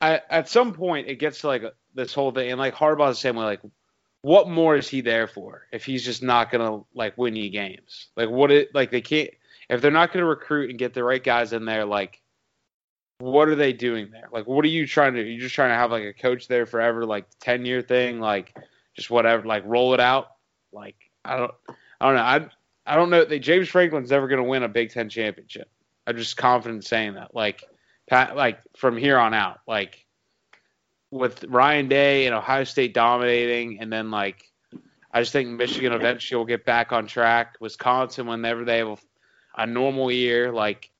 [0.00, 1.62] I at some point it gets to like
[1.94, 3.44] this whole thing, and like Harbaugh's the same way.
[3.44, 3.60] Like,
[4.22, 8.08] what more is he there for if he's just not gonna like win you games?
[8.16, 9.30] Like, what it like they can't
[9.68, 11.84] if they're not gonna recruit and get the right guys in there.
[11.84, 12.20] Like,
[13.18, 14.28] what are they doing there?
[14.32, 15.22] Like, what are you trying to?
[15.22, 18.56] You're just trying to have like a coach there forever, like ten year thing, like
[18.96, 20.32] just whatever, like roll it out.
[20.72, 21.52] Like, I don't,
[22.00, 22.22] I don't know.
[22.22, 22.48] I
[22.86, 23.24] I don't know.
[23.24, 25.70] That James Franklin's never to win a Big Ten championship.
[26.06, 27.34] I'm just confident saying that.
[27.34, 27.62] Like,
[28.08, 30.04] Pat, like from here on out, like
[31.10, 34.50] with Ryan Day and Ohio State dominating, and then like
[35.12, 37.56] I just think Michigan eventually will get back on track.
[37.60, 38.98] Wisconsin, whenever they have a,
[39.62, 40.90] a normal year, like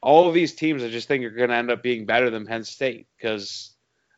[0.00, 2.46] all of these teams, I just think are going to end up being better than
[2.46, 3.72] Penn State because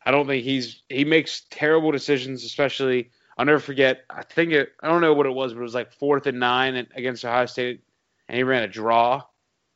[0.05, 3.11] I don't think he's he makes terrible decisions, especially.
[3.37, 4.05] I'll never forget.
[4.09, 4.69] I think it.
[4.81, 7.45] I don't know what it was, but it was like fourth and nine against Ohio
[7.45, 7.83] State,
[8.29, 9.23] and he ran a draw,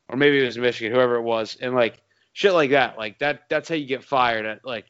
[0.08, 2.98] or maybe it was Michigan, whoever it was, and like shit like that.
[2.98, 3.41] Like that.
[3.50, 4.86] That's how you get fired at like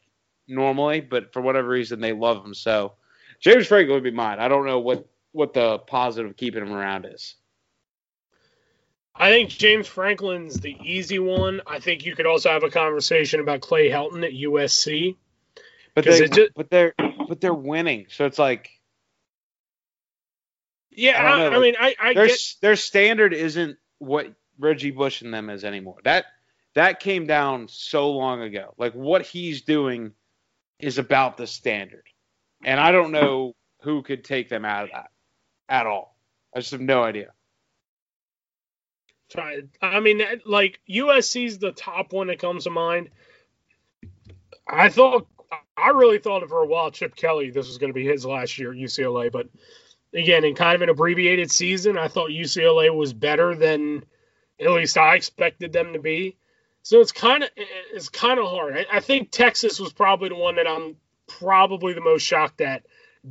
[0.50, 2.54] normally, but for whatever reason they love him.
[2.54, 2.94] So
[3.40, 4.38] James Franklin would be mine.
[4.38, 7.36] I don't know what what the positive keeping him around is.
[9.14, 11.60] I think James Franklin's the easy one.
[11.66, 15.16] I think you could also have a conversation about Clay Helton at USC.
[15.94, 16.94] But they, it ju- but they're
[17.28, 18.70] but they're winning, so it's like
[20.90, 25.22] Yeah, I I, I mean, I, I their get their standard isn't what Reggie Bush
[25.22, 25.98] and them is anymore.
[26.04, 26.26] That
[26.74, 28.74] that came down so long ago.
[28.78, 30.12] Like what he's doing
[30.82, 32.04] is about the standard,
[32.64, 35.10] and I don't know who could take them out of that
[35.68, 36.16] at all.
[36.54, 37.32] I just have no idea.
[39.80, 43.10] I mean, like USC's the top one that comes to mind.
[44.68, 45.28] I thought,
[45.76, 48.58] I really thought for a while Chip Kelly this was going to be his last
[48.58, 49.48] year at UCLA, but
[50.12, 54.04] again, in kind of an abbreviated season, I thought UCLA was better than
[54.60, 56.36] at least I expected them to be.
[56.82, 58.76] So it's kind of it's kind of hard.
[58.76, 62.84] I, I think Texas was probably the one that I'm probably the most shocked at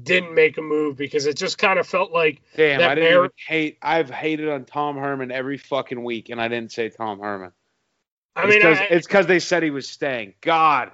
[0.03, 3.17] didn't make a move because it just kind of felt like Damn, That I didn't
[3.19, 3.77] Mar- hate.
[3.81, 7.51] I've hated on Tom Herman every fucking week, and I didn't say Tom Herman.
[8.35, 10.35] I It's mean 'cause- I, it's because they said he was staying.
[10.41, 10.91] God,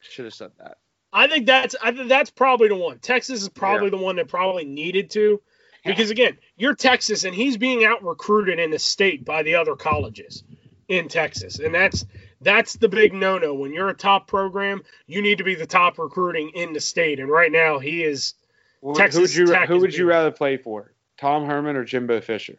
[0.00, 0.78] should have said that.
[1.12, 2.98] I think that's I think that's probably the one.
[2.98, 5.40] Texas is probably the one that probably needed to,
[5.84, 9.76] because again, you're Texas and he's being out recruited in the state by the other
[9.76, 10.42] colleges
[10.88, 12.04] in Texas, and that's
[12.40, 13.54] that's the big no no.
[13.54, 17.20] When you're a top program, you need to be the top recruiting in the state,
[17.20, 18.34] and right now he is.
[18.82, 22.58] Who- Texas you Tech Who would you rather play for, Tom Herman or Jimbo Fisher?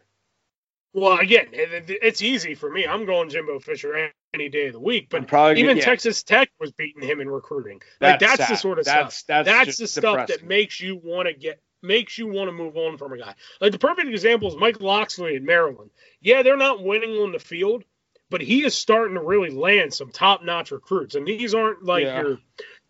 [0.92, 2.86] Well, again, it, it- it's easy for me.
[2.86, 6.50] I'm going Jimbo Fisher any day of the week, but probably even yeah, Texas Tech
[6.60, 7.80] was beating him in recruiting.
[8.00, 9.44] Like that's the sort of that's, stuff.
[9.44, 12.76] That's that's the stuff that makes you want to get makes you want to move
[12.76, 13.34] on from a guy.
[13.60, 15.90] Like the perfect example is Mike Locksley in Maryland.
[16.20, 17.84] Yeah, they're not winning on the field,
[18.30, 21.14] but he is starting to really land some top notch recruits.
[21.14, 22.20] And these aren't like Yeah.
[22.22, 22.38] your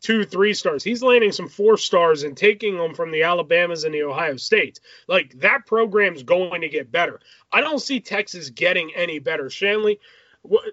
[0.01, 0.85] two, three stars.
[0.85, 4.81] He's landing some four stars and taking them from the Alabamas and the Ohio States.
[5.09, 7.21] Like that program's going to get better.
[7.53, 9.51] I don't see Texas getting any better.
[9.51, 9.99] Shanley,
[10.43, 10.65] what,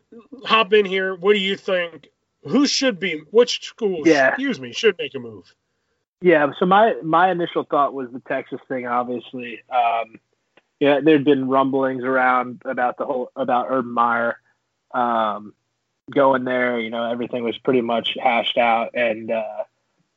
[0.45, 1.15] hop in here.
[1.15, 2.09] What do you think?
[2.43, 3.21] Who should be?
[3.31, 4.01] Which school?
[4.05, 4.29] Yeah.
[4.29, 4.73] Excuse me.
[4.73, 5.53] Should make a move.
[6.21, 8.87] Yeah, so my my initial thought was the Texas thing.
[8.87, 10.19] Obviously, um,
[10.79, 14.37] yeah, there'd been rumblings around about the whole about Urban Meyer
[14.93, 15.53] um,
[16.09, 16.79] going there.
[16.79, 19.63] You know, everything was pretty much hashed out, and uh,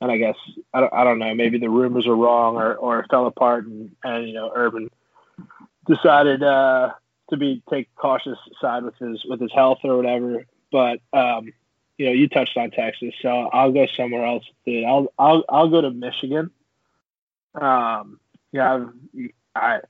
[0.01, 0.37] and I guess
[0.75, 1.35] I don't, I don't know.
[1.35, 4.91] Maybe the rumors are wrong or or fell apart, and and you know, Urban
[5.87, 6.93] decided uh,
[7.31, 10.45] to be take cautious side with his with his health or whatever.
[10.71, 11.53] But um,
[11.99, 14.45] you know, you touched on Texas, so I'll go somewhere else.
[14.65, 16.51] Dude, I'll I'll I'll go to Michigan.
[17.55, 18.21] Um,
[18.53, 18.89] yeah, I've,
[19.55, 19.81] I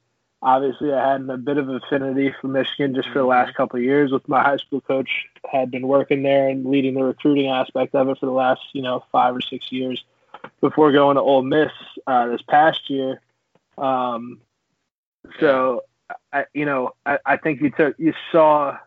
[0.46, 3.82] obviously I had a bit of affinity for Michigan just for the last couple of
[3.84, 5.10] years with my high school coach
[5.50, 8.80] had been working there and leading the recruiting aspect of it for the last, you
[8.80, 10.04] know, five or six years
[10.60, 11.72] before going to Ole Miss
[12.06, 13.20] uh, this past year.
[13.76, 14.40] Um,
[15.40, 15.82] so,
[16.32, 18.78] I, you know, I, I think you took, you saw.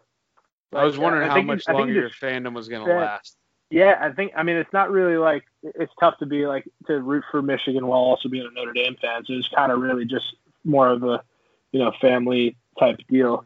[0.74, 3.36] I was wondering I how much you- longer your just fandom was going to last.
[3.70, 4.32] Yeah, I think.
[4.36, 7.86] I mean, it's not really like it's tough to be like to root for Michigan
[7.86, 9.24] while also being a Notre Dame fan.
[9.26, 10.26] So it's kind of really just
[10.64, 11.22] more of a,
[11.72, 13.46] you know, family type deal.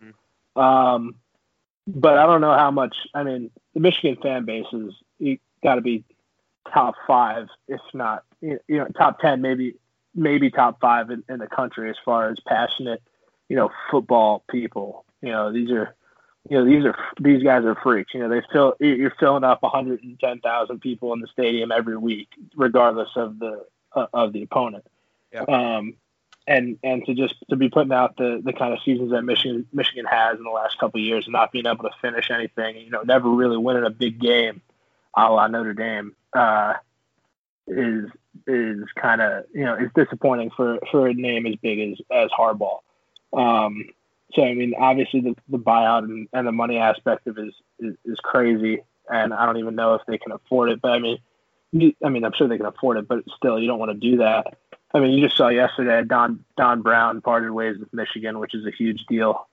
[0.55, 1.15] Um,
[1.87, 2.95] but I don't know how much.
[3.13, 6.03] I mean, the Michigan fan base is got to be
[6.71, 9.75] top five, if not, you know, top ten, maybe
[10.15, 13.01] maybe top five in, in the country as far as passionate,
[13.49, 15.05] you know, football people.
[15.21, 15.95] You know, these are
[16.49, 18.13] you know these are these guys are freaks.
[18.13, 23.09] You know they fill you're filling up 110,000 people in the stadium every week, regardless
[23.15, 24.85] of the uh, of the opponent.
[25.31, 25.43] Yeah.
[25.43, 25.95] Um,
[26.47, 29.65] and and to just to be putting out the the kind of seasons that Michigan
[29.71, 32.77] Michigan has in the last couple of years, and not being able to finish anything,
[32.77, 34.61] you know, never really winning a big game,
[35.15, 36.73] a la Notre Dame, uh,
[37.67, 38.09] is
[38.47, 42.29] is kind of you know it's disappointing for for a name as big as as
[42.37, 42.79] Harbaugh.
[43.31, 43.85] Um,
[44.33, 47.53] so I mean, obviously the, the buyout and, and the money aspect of it is,
[47.79, 50.81] is is crazy, and I don't even know if they can afford it.
[50.81, 51.17] But I mean,
[52.03, 54.17] I mean, I'm sure they can afford it, but still, you don't want to do
[54.17, 54.57] that.
[54.93, 58.65] I mean, you just saw yesterday Don Don Brown parted ways with Michigan, which is
[58.65, 59.47] a huge deal.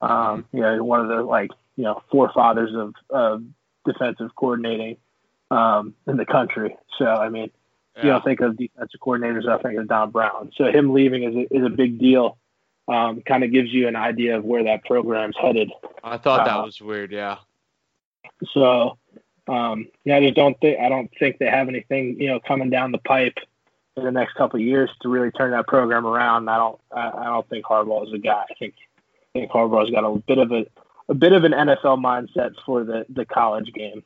[0.00, 3.42] Um, you know, one of the like you know forefathers of of
[3.86, 4.96] defensive coordinating
[5.50, 6.76] um, in the country.
[6.98, 7.44] So I mean,
[7.96, 8.12] you Yeah.
[8.12, 10.50] don't think of defensive coordinators, I think of Don Brown.
[10.56, 12.36] So him leaving is a, is a big deal.
[12.88, 15.70] Um, kind of gives you an idea of where that program's headed.
[16.02, 17.12] I thought that uh, was weird.
[17.12, 17.36] Yeah.
[18.52, 18.98] So,
[19.46, 22.70] um, yeah, I just don't think I don't think they have anything you know coming
[22.70, 23.38] down the pipe
[23.96, 26.48] in the next couple of years to really turn that program around.
[26.48, 28.44] I don't I, don't think Harbaugh is a guy.
[28.50, 28.74] I think
[29.34, 30.66] I think Harbaugh's got a bit of a
[31.08, 34.02] a bit of an NFL mindset for the the college game,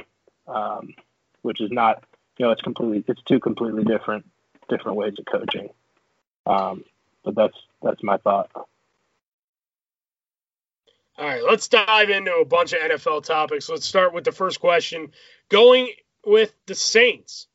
[0.48, 0.94] um,
[1.42, 2.02] which is not
[2.38, 4.26] you know it's completely it's two completely different
[4.68, 5.68] different ways of coaching.
[6.46, 6.84] Um,
[7.24, 8.50] but that's that's my thought.
[11.18, 13.68] All right, let's dive into a bunch of NFL topics.
[13.68, 15.12] Let's start with the first question.
[15.48, 15.88] Going
[16.26, 17.46] with the Saints,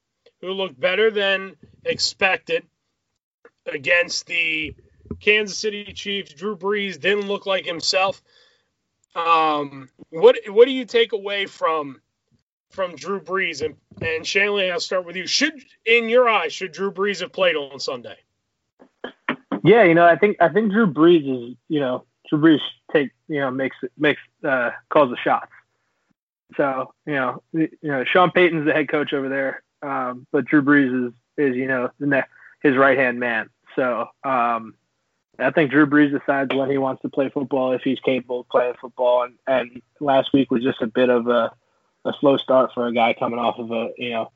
[0.42, 2.64] who looked better than expected
[3.66, 4.76] against the
[5.20, 6.34] Kansas City Chiefs.
[6.34, 8.22] Drew Brees didn't look like himself.
[9.16, 12.02] Um, what what do you take away from
[12.72, 14.72] from Drew Brees and and Shanley?
[14.72, 15.28] I'll start with you.
[15.28, 18.18] Should in your eyes should Drew Brees have played on Sunday?
[19.64, 22.60] Yeah, you know, I think I think Drew Brees is, you know, Drew Brees
[22.92, 25.52] take, you know, makes makes uh, calls the shots.
[26.58, 30.62] So, you know, you know, Sean Payton's the head coach over there, um, but Drew
[30.62, 32.24] Brees is is you know ne-
[32.62, 33.50] his right hand man.
[33.76, 34.76] So, um,
[35.40, 38.50] I think Drew Brees decides when he wants to play football if he's capable of
[38.50, 39.24] playing football.
[39.24, 41.52] And and last week was just a bit of a
[42.06, 44.32] a slow start for a guy coming off of a you know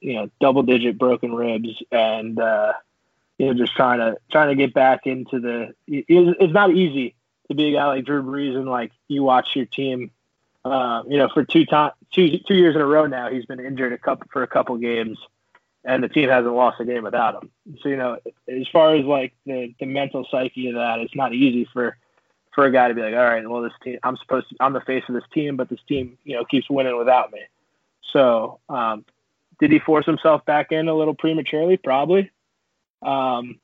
[0.00, 2.38] you know double digit broken ribs and.
[2.38, 2.72] uh
[3.38, 5.74] you know, just trying to trying to get back into the.
[5.86, 7.14] It's, it's not easy
[7.48, 10.10] to be a guy like Drew Brees and like you watch your team.
[10.64, 13.60] Uh, you know, for two time two two years in a row now, he's been
[13.60, 15.18] injured a couple for a couple games,
[15.84, 17.50] and the team hasn't lost a game without him.
[17.82, 21.34] So you know, as far as like the the mental psyche of that, it's not
[21.34, 21.96] easy for
[22.54, 24.72] for a guy to be like, all right, well, this team, I'm supposed to, I'm
[24.72, 27.40] the face of this team, but this team, you know, keeps winning without me.
[28.12, 29.04] So, um,
[29.60, 31.76] did he force himself back in a little prematurely?
[31.76, 32.30] Probably.
[33.02, 33.58] Um,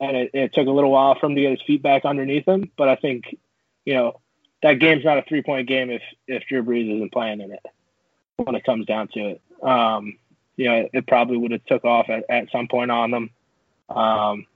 [0.00, 2.46] and it, it took a little while for him to get his feet back underneath
[2.46, 2.70] him.
[2.76, 3.36] But I think,
[3.84, 4.20] you know,
[4.62, 7.64] that game's not a three point game if, if Drew Brees isn't playing in it
[8.36, 9.42] when it comes down to it.
[9.62, 10.18] Um,
[10.56, 13.30] you know, it probably would have took off at, at some point on them.
[13.88, 14.46] Um,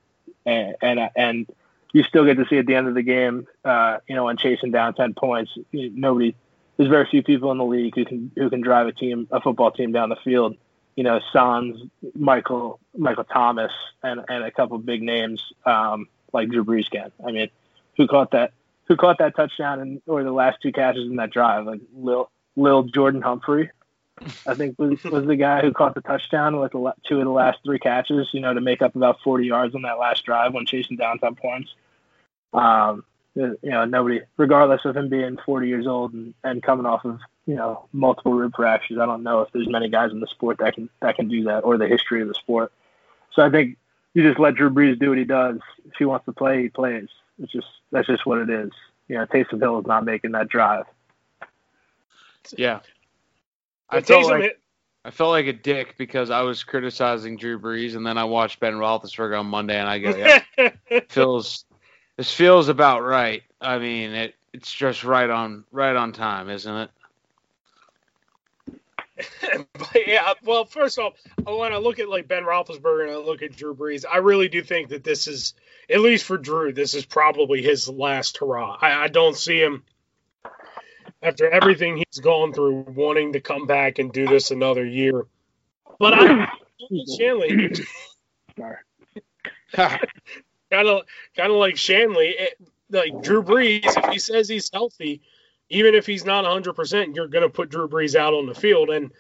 [0.45, 1.47] and, and, and
[1.93, 4.37] you still get to see at the end of the game, uh, you know, when
[4.37, 6.35] chasing down 10 points, nobody,
[6.77, 9.41] there's very few people in the league who can, who can drive a team, a
[9.41, 10.57] football team down the field
[10.97, 11.79] you know, Sons,
[12.15, 17.13] Michael, Michael Thomas, and, and a couple big names um, like Drew Brees can.
[17.25, 17.51] I mean,
[17.97, 18.53] who caught that?
[18.87, 21.67] Who caught that touchdown and or the last two catches in that drive?
[21.67, 23.71] Like Lil, Lil Jordan Humphrey,
[24.47, 27.31] I think was, was the guy who caught the touchdown with the, two of the
[27.31, 28.29] last three catches.
[28.33, 31.19] You know, to make up about 40 yards on that last drive when chasing down
[31.19, 31.75] 10 points.
[32.53, 37.05] Um, you know, nobody, regardless of him being 40 years old and, and coming off
[37.05, 38.99] of you know multiple rib fractures.
[38.99, 41.45] I don't know if there's many guys in the sport that can that can do
[41.45, 42.73] that or the history of the sport.
[43.33, 43.79] So I think
[44.15, 45.59] you just let Drew Brees do what he does.
[45.87, 47.09] If he wants to play, he plays.
[47.43, 48.71] It's just that's just what it is.
[49.09, 50.85] You know, Taysom Hill is not making that drive.
[52.57, 52.81] Yeah.
[53.91, 54.61] I But felt like hit-
[55.05, 58.59] I felt like a dick because I was criticizing Drew Brees, and then I watched
[58.59, 61.65] Ben Roethlisberger on Monday, and I go, "Yeah, Phil's
[62.17, 63.43] This feels about right.
[63.61, 66.91] I mean, it it's just right on right on time, isn't it?
[69.73, 71.15] but yeah, well, first off,
[71.45, 74.49] when I look at like Ben Roethlisberger and I look at Drew Brees, I really
[74.49, 75.55] do think that this is,
[75.89, 78.77] at least for Drew, this is probably his last hurrah.
[78.81, 79.85] I, I don't see him
[81.23, 85.27] after everything he's gone through wanting to come back and do this another year.
[85.99, 86.49] But I,
[87.19, 87.73] Shanley,
[89.77, 91.03] kind of
[91.37, 92.61] kind of like Shanley, it,
[92.91, 95.23] like Drew Brees, if he says he's healthy,
[95.69, 98.91] even if he's not 100%, you're going to put Drew Brees out on the field.
[98.91, 99.11] And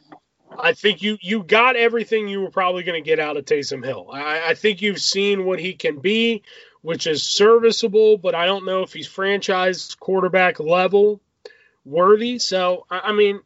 [0.58, 3.84] I think you you got everything you were probably going to get out of Taysom
[3.84, 4.08] Hill.
[4.12, 6.42] I, I think you've seen what he can be,
[6.82, 11.20] which is serviceable, but I don't know if he's franchise quarterback level
[11.84, 12.38] worthy.
[12.38, 13.40] So I, I mean,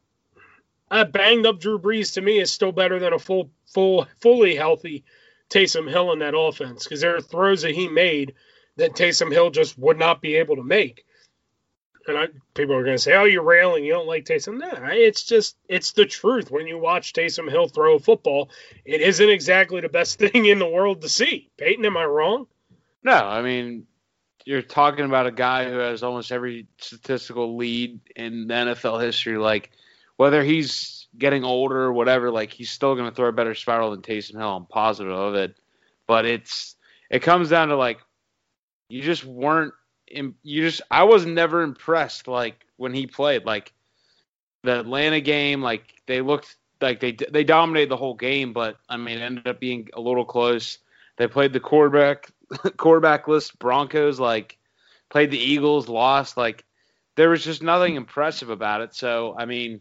[0.91, 4.55] a banged up Drew Brees to me is still better than a full full fully
[4.55, 5.05] healthy
[5.49, 8.35] Taysom Hill in that offense because there are throws that he made
[8.77, 11.05] that Taysom Hill just would not be able to make
[12.11, 13.85] and I, people are going to say, "Oh, you're railing.
[13.85, 16.51] You don't like Taysom." No, it's just it's the truth.
[16.51, 18.51] When you watch Taysom Hill throw a football,
[18.85, 21.51] it isn't exactly the best thing in the world to see.
[21.57, 22.47] Peyton, am I wrong?
[23.03, 23.87] No, I mean
[24.45, 29.39] you're talking about a guy who has almost every statistical lead in NFL history.
[29.39, 29.71] Like
[30.17, 33.91] whether he's getting older or whatever, like he's still going to throw a better spiral
[33.91, 34.57] than Taysom Hill.
[34.57, 35.55] I'm positive of it.
[36.07, 36.77] But it's
[37.11, 38.01] it comes down to like
[38.89, 39.75] you just weren't
[40.11, 43.73] you just I was never impressed like when he played like
[44.63, 48.97] the Atlanta game like they looked like they they dominated the whole game but I
[48.97, 50.79] mean it ended up being a little close.
[51.17, 52.31] They played the quarterback
[52.77, 54.59] quarterback list Broncos like
[55.09, 56.65] played the Eagles lost like
[57.17, 58.95] there was just nothing impressive about it.
[58.95, 59.81] So I mean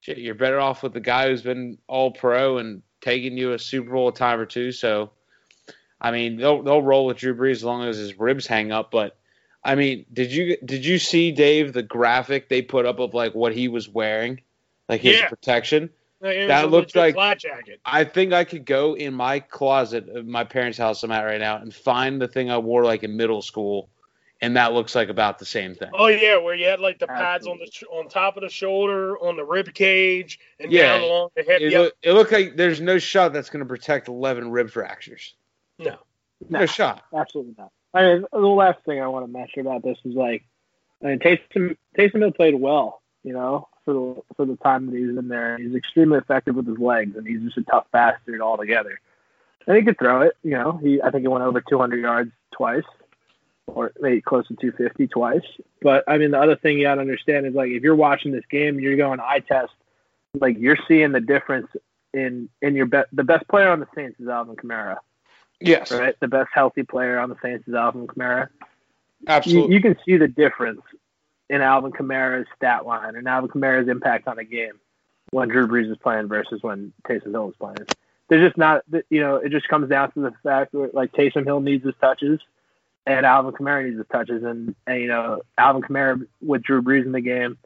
[0.00, 3.58] shit, you're better off with the guy who's been all pro and taking you a
[3.58, 4.72] Super Bowl a time or two.
[4.72, 5.12] So
[6.00, 8.90] I mean they'll they'll roll with Drew Brees as long as his ribs hang up,
[8.90, 9.16] but
[9.64, 13.34] I mean, did you did you see Dave the graphic they put up of like
[13.34, 14.40] what he was wearing,
[14.88, 15.28] like his yeah.
[15.28, 15.90] protection?
[16.22, 17.80] that looked like flak jacket.
[17.84, 21.40] I think I could go in my closet of my parents' house I'm at right
[21.40, 23.88] now and find the thing I wore like in middle school,
[24.40, 25.90] and that looks like about the same thing.
[25.92, 29.18] Oh yeah, where you had like the pads on the on top of the shoulder,
[29.18, 31.60] on the rib cage, and yeah, down along the hip.
[31.60, 31.80] It, yep.
[31.80, 35.34] look, it looked like there's no shot that's going to protect 11 rib fractures.
[35.78, 35.96] No,
[36.48, 37.02] no, no shot.
[37.12, 37.72] Absolutely not.
[37.94, 40.44] I mean, the last thing I want to mention about this is like,
[41.02, 44.96] I mean, Taysom Taysom Hill played well, you know, for the for the time that
[44.96, 45.58] he's in there.
[45.58, 49.00] He's extremely effective with his legs, and he's just a tough bastard altogether.
[49.66, 50.78] And he could throw it, you know.
[50.82, 52.84] He I think he went over 200 yards twice,
[53.66, 55.42] or maybe close to 250 twice.
[55.82, 58.32] But I mean, the other thing you got to understand is like if you're watching
[58.32, 59.72] this game, you're going eye test,
[60.34, 61.68] like you're seeing the difference
[62.14, 64.96] in in your be- the best player on the Saints is Alvin Kamara
[65.66, 65.90] Yes.
[65.90, 66.18] Right?
[66.20, 68.48] The best healthy player on the Saints is Alvin Kamara.
[69.26, 69.68] Absolutely.
[69.68, 70.82] You, you can see the difference
[71.48, 74.80] in Alvin Kamara's stat line and Alvin Kamara's impact on a game
[75.30, 77.86] when Drew Brees is playing versus when Taysom Hill is playing.
[78.28, 81.44] There's just not, you know, it just comes down to the fact that like Taysom
[81.44, 82.40] Hill needs his touches
[83.06, 87.04] and Alvin Kamara needs his touches, and, and you know Alvin Kamara with Drew Brees
[87.04, 87.58] in the game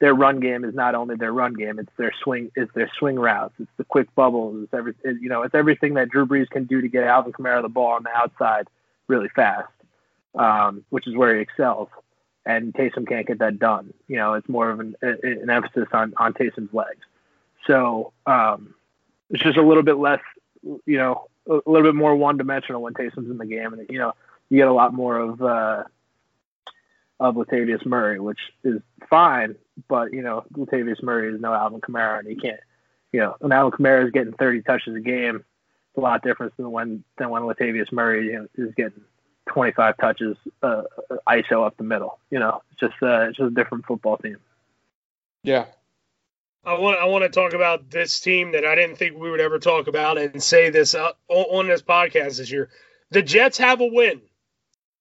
[0.00, 3.18] their run game is not only their run game; it's their swing, it's their swing
[3.18, 6.64] routes, it's the quick bubbles, it's every, you know, it's everything that Drew Brees can
[6.64, 8.66] do to get Alvin Kamara the ball on the outside
[9.06, 9.72] really fast,
[10.34, 11.88] um, which is where he excels.
[12.46, 13.94] And Taysom can't get that done.
[14.06, 17.00] You know, it's more of an, an emphasis on on Taysom's legs.
[17.66, 18.74] So um,
[19.30, 20.20] it's just a little bit less,
[20.62, 23.98] you know, a little bit more one dimensional when Taysom's in the game, and you
[23.98, 24.12] know,
[24.50, 25.42] you get a lot more of.
[25.42, 25.84] Uh,
[27.20, 29.56] of Latavius Murray, which is fine,
[29.88, 32.60] but you know Latavius Murray is no Alvin Kamara, and he can't.
[33.12, 36.56] You know, when Alvin Kamara is getting 30 touches a game, it's a lot different
[36.56, 39.02] than when than when Latavius Murray you know, is getting
[39.46, 40.82] 25 touches uh,
[41.28, 42.18] ISO up the middle.
[42.30, 44.38] You know, it's just uh, it's just a different football team.
[45.42, 45.66] Yeah.
[46.66, 49.40] I want I want to talk about this team that I didn't think we would
[49.40, 52.70] ever talk about and say this uh, on this podcast this year.
[53.10, 54.22] The Jets have a win.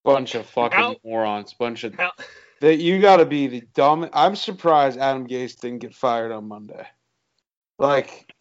[0.04, 1.54] Bunch of fucking how, morons.
[1.54, 2.12] Bunch of how,
[2.60, 4.10] that you got to be the dumb.
[4.14, 6.86] I'm surprised Adam Gase didn't get fired on Monday.
[7.80, 8.34] Like,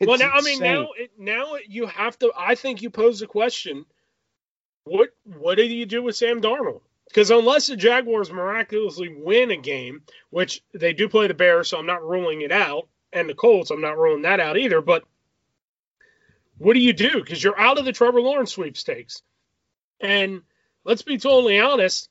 [0.00, 0.36] well, now insane.
[0.36, 0.88] I mean now
[1.18, 2.32] now you have to.
[2.36, 3.84] I think you pose the question:
[4.84, 6.80] what what did you do with Sam Darnold?
[7.08, 11.78] Because unless the Jaguars miraculously win a game, which they do play the Bears, so
[11.78, 14.80] I'm not ruling it out, and the Colts, I'm not ruling that out either.
[14.80, 15.04] But
[16.58, 17.20] what do you do?
[17.20, 19.22] Because you're out of the Trevor Lawrence sweepstakes.
[20.00, 20.42] And
[20.84, 22.08] let's be totally honest,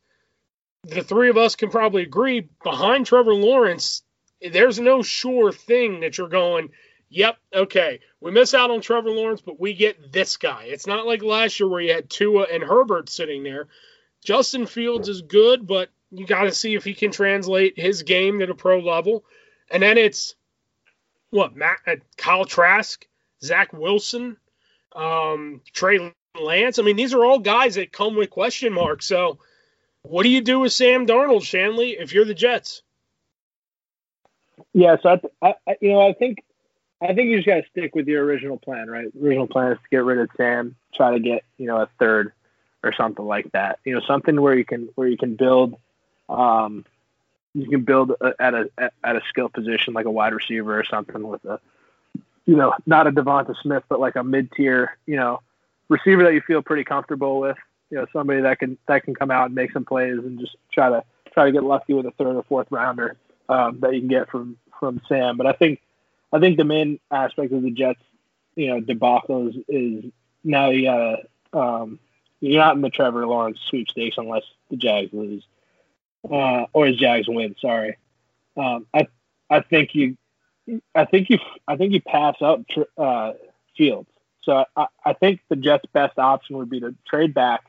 [0.84, 4.04] the three of us can probably agree behind Trevor Lawrence,
[4.42, 6.70] there's no sure thing that you're going,
[7.10, 10.66] yep, okay, we miss out on Trevor Lawrence, but we get this guy.
[10.66, 13.68] It's not like last year where you had Tua and Herbert sitting there.
[14.24, 18.40] Justin Fields is good, but you got to see if he can translate his game
[18.40, 19.24] to the pro level.
[19.70, 20.36] And then it's
[21.30, 23.06] what Matt, uh, Kyle Trask,
[23.44, 24.38] Zach Wilson,
[24.96, 26.80] um, Trey Lance.
[26.80, 29.06] I mean, these are all guys that come with question marks.
[29.06, 29.38] So,
[30.02, 32.82] what do you do with Sam Darnold, Shanley, if you're the Jets?
[34.74, 36.44] Yeah, so I, I you know, I think,
[37.02, 39.08] I think you just got to stick with your original plan, right?
[39.22, 42.34] Original plan is to get rid of Sam, try to get you know a third
[42.84, 43.80] or something like that.
[43.86, 45.76] You know, something where you can where you can build,
[46.30, 46.84] um,
[47.54, 48.70] you can build a, at a
[49.04, 51.60] at a skill position like a wide receiver or something with a,
[52.46, 55.42] you know, not a Devonta Smith, but like a mid tier, you know,
[55.94, 57.58] receiver that you feel pretty comfortable with.
[57.90, 60.56] You know, somebody that can that can come out and make some plays and just
[60.72, 63.18] try to try to get lucky with a third or fourth rounder
[63.50, 65.38] um, that you can get from from Sam.
[65.38, 65.80] But I think
[66.32, 68.02] I think the main aspect of the Jets,
[68.56, 70.12] you know, debacle is, is
[70.44, 72.00] now you gotta um,
[72.40, 75.46] you're not in the Trevor Lawrence sweepstakes unless the Jags lose,
[76.30, 77.56] uh, or the Jags win.
[77.62, 77.98] Sorry,
[78.58, 79.08] um, I
[79.50, 80.18] I think you,
[80.96, 81.38] I think you,
[81.68, 82.62] I think you pass up
[82.98, 83.34] uh,
[83.78, 84.10] Fields.
[84.44, 87.64] So I, I think the Jets' best option would be to trade back,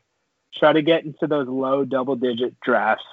[0.54, 3.04] try to get into those low double-digit drafts,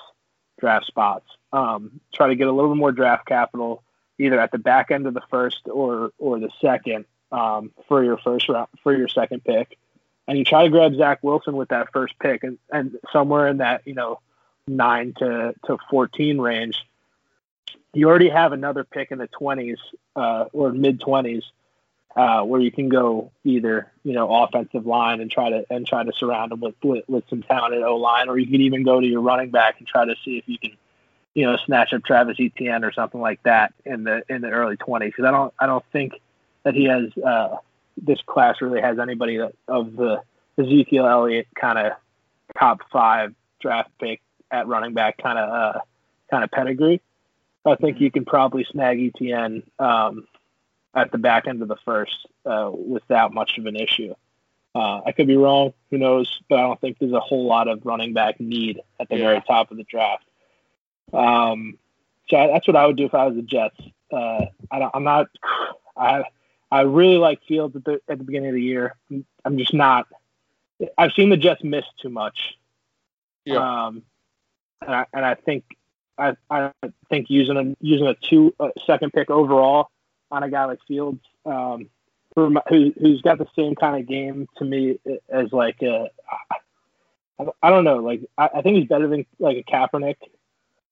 [0.59, 1.25] draft spots.
[1.53, 3.83] Um, try to get a little bit more draft capital,
[4.17, 8.17] either at the back end of the first or or the second um, for your
[8.17, 9.77] first round for your second pick
[10.27, 13.57] and you try to grab Zach Wilson with that first pick, and, and somewhere in
[13.57, 14.19] that you know
[14.67, 16.85] nine to to fourteen range,
[17.93, 19.79] you already have another pick in the twenties
[20.15, 21.43] uh, or mid twenties
[22.15, 26.03] uh, where you can go either you know offensive line and try to and try
[26.03, 28.99] to surround them with with, with some talented O line, or you could even go
[28.99, 30.77] to your running back and try to see if you can
[31.33, 34.77] you know snatch up Travis Etienne or something like that in the in the early
[34.77, 35.13] twenties.
[35.15, 36.13] Because I don't I don't think
[36.63, 37.15] that he has.
[37.17, 37.57] Uh,
[37.97, 40.21] this class really has anybody that, of the
[40.57, 41.93] Ezekiel Elliott kind of
[42.57, 45.79] top five draft pick at running back kind of uh,
[46.29, 47.01] kind of pedigree.
[47.65, 50.27] I think you can probably snag Etienne um,
[50.93, 54.13] at the back end of the first uh, without much of an issue.
[54.73, 56.39] Uh, I could be wrong, who knows?
[56.49, 59.23] But I don't think there's a whole lot of running back need at the yeah.
[59.23, 60.23] very top of the draft.
[61.13, 61.77] Um,
[62.29, 63.75] so that's what I would do if I was the Jets.
[64.11, 65.27] Uh, I am not.
[65.97, 66.23] I
[66.71, 68.95] I really like Fields at the at the beginning of the year.
[69.43, 70.07] I'm just not.
[70.97, 72.57] I've seen the Jets miss too much.
[73.45, 73.57] Yeah.
[73.87, 74.03] Um,
[74.81, 75.65] and I, and I think
[76.17, 76.71] I, I
[77.09, 79.91] think using a using a two uh, second pick overall
[80.31, 81.89] on a guy like Fields, um,
[82.35, 86.09] who, who's got the same kind of game to me as like a,
[87.61, 90.17] I don't know, like I, I think he's better than like a Kaepernick,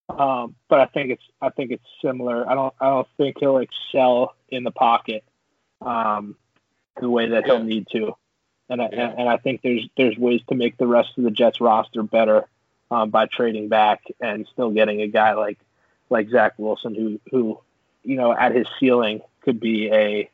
[0.10, 2.50] um, but I think it's I think it's similar.
[2.50, 5.24] I don't I don't think he'll excel in the pocket
[5.82, 6.36] um,
[7.00, 7.54] the way that yeah.
[7.54, 8.16] he'll need to.
[8.70, 9.14] And I, yeah.
[9.18, 12.48] and I think there's there's ways to make the rest of the Jets roster better
[12.92, 15.60] um, by trading back and still getting a guy like
[16.10, 17.60] like Zach Wilson who who
[18.10, 20.30] you know at his ceiling could be a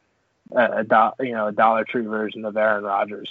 [0.51, 3.29] a, a do, you know a Dollar Tree version of Aaron Rodgers.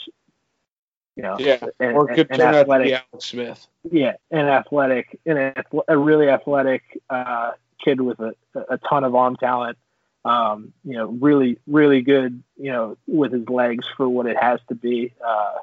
[1.17, 3.67] You know, yeah, and, or could turn out to be Alex Smith.
[3.89, 5.55] Yeah, an athletic, an
[5.87, 7.53] a really athletic uh,
[7.85, 8.35] kid with a,
[8.69, 9.79] a ton of arm talent
[10.25, 14.61] um, you know, really, really good, you know, with his legs for what it has
[14.69, 15.13] to be.
[15.25, 15.55] Uh,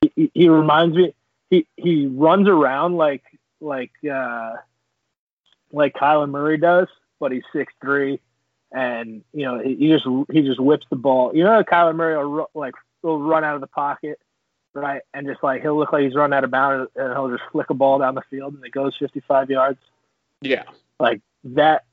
[0.00, 1.14] he, he, he reminds me,
[1.50, 3.24] he, he runs around like,
[3.60, 4.54] like, uh,
[5.72, 6.88] like Kyler Murray does,
[7.20, 8.20] but he's six three,
[8.72, 11.34] and you know he, he, just he just whips the ball.
[11.34, 14.18] You know, Kyler Murray will like will run out of the pocket,
[14.74, 17.44] right, and just like he'll look like he's running out of bounds, and he'll just
[17.52, 19.78] flick a ball down the field, and it goes fifty five yards.
[20.40, 20.64] Yeah,
[21.00, 21.84] like that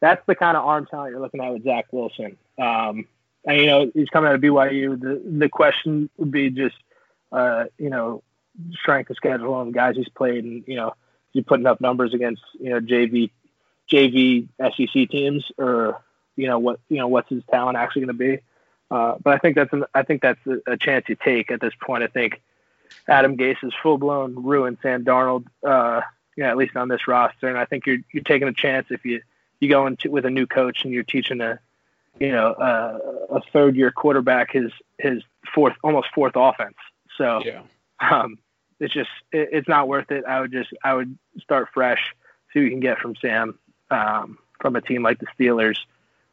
[0.00, 2.36] that's the kind of arm talent you're looking at with Zach Wilson.
[2.58, 3.06] Um,
[3.44, 5.00] and you know he's coming out of BYU.
[5.00, 6.76] The the question would be just
[7.30, 8.22] uh, you know
[8.80, 10.94] strength of schedule and guys he's played, and you know
[11.32, 13.30] he's putting up numbers against you know JV
[13.90, 16.00] JV SEC teams, or
[16.36, 18.42] you know what you know what's his talent actually going to be.
[18.90, 21.62] Uh, but I think that's an, I think that's a, a, chance you take at
[21.62, 22.02] this point.
[22.02, 22.42] I think
[23.08, 26.02] Adam Gase is full blown ruined Sam Darnold, uh,
[26.36, 28.88] you know, at least on this roster, and I think you're you're taking a chance
[28.90, 29.22] if you
[29.60, 31.58] you go into with a new coach and you're teaching a
[32.20, 32.98] you know uh,
[33.30, 35.22] a third year quarterback his his
[35.54, 36.76] fourth almost fourth offense.
[37.16, 37.62] So yeah.
[38.00, 38.38] um,
[38.80, 40.24] it's just it, it's not worth it.
[40.26, 42.14] I would just I would start fresh,
[42.52, 43.58] see what you can get from Sam
[43.92, 45.78] um, from a team like the Steelers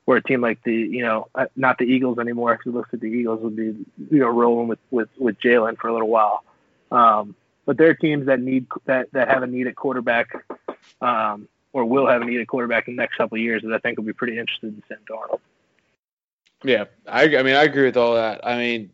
[0.05, 2.89] or a team like the you know uh, not the Eagles anymore If it looks
[2.93, 3.75] at the Eagles would be
[4.11, 6.43] you know rolling with with with Jalen for a little while.
[6.91, 7.35] Um,
[7.65, 10.29] but there are teams that need that that have a need at quarterback.
[11.01, 13.77] Um, or will have a needed quarterback in the next couple of years that I
[13.77, 15.39] think will be pretty interested in Sam Darnold.
[16.63, 18.45] Yeah, I, I mean, I agree with all that.
[18.45, 18.91] I mean,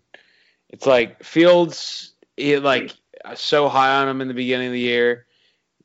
[0.69, 2.93] it's like Fields, he, like
[3.35, 5.24] so high on him in the beginning of the year.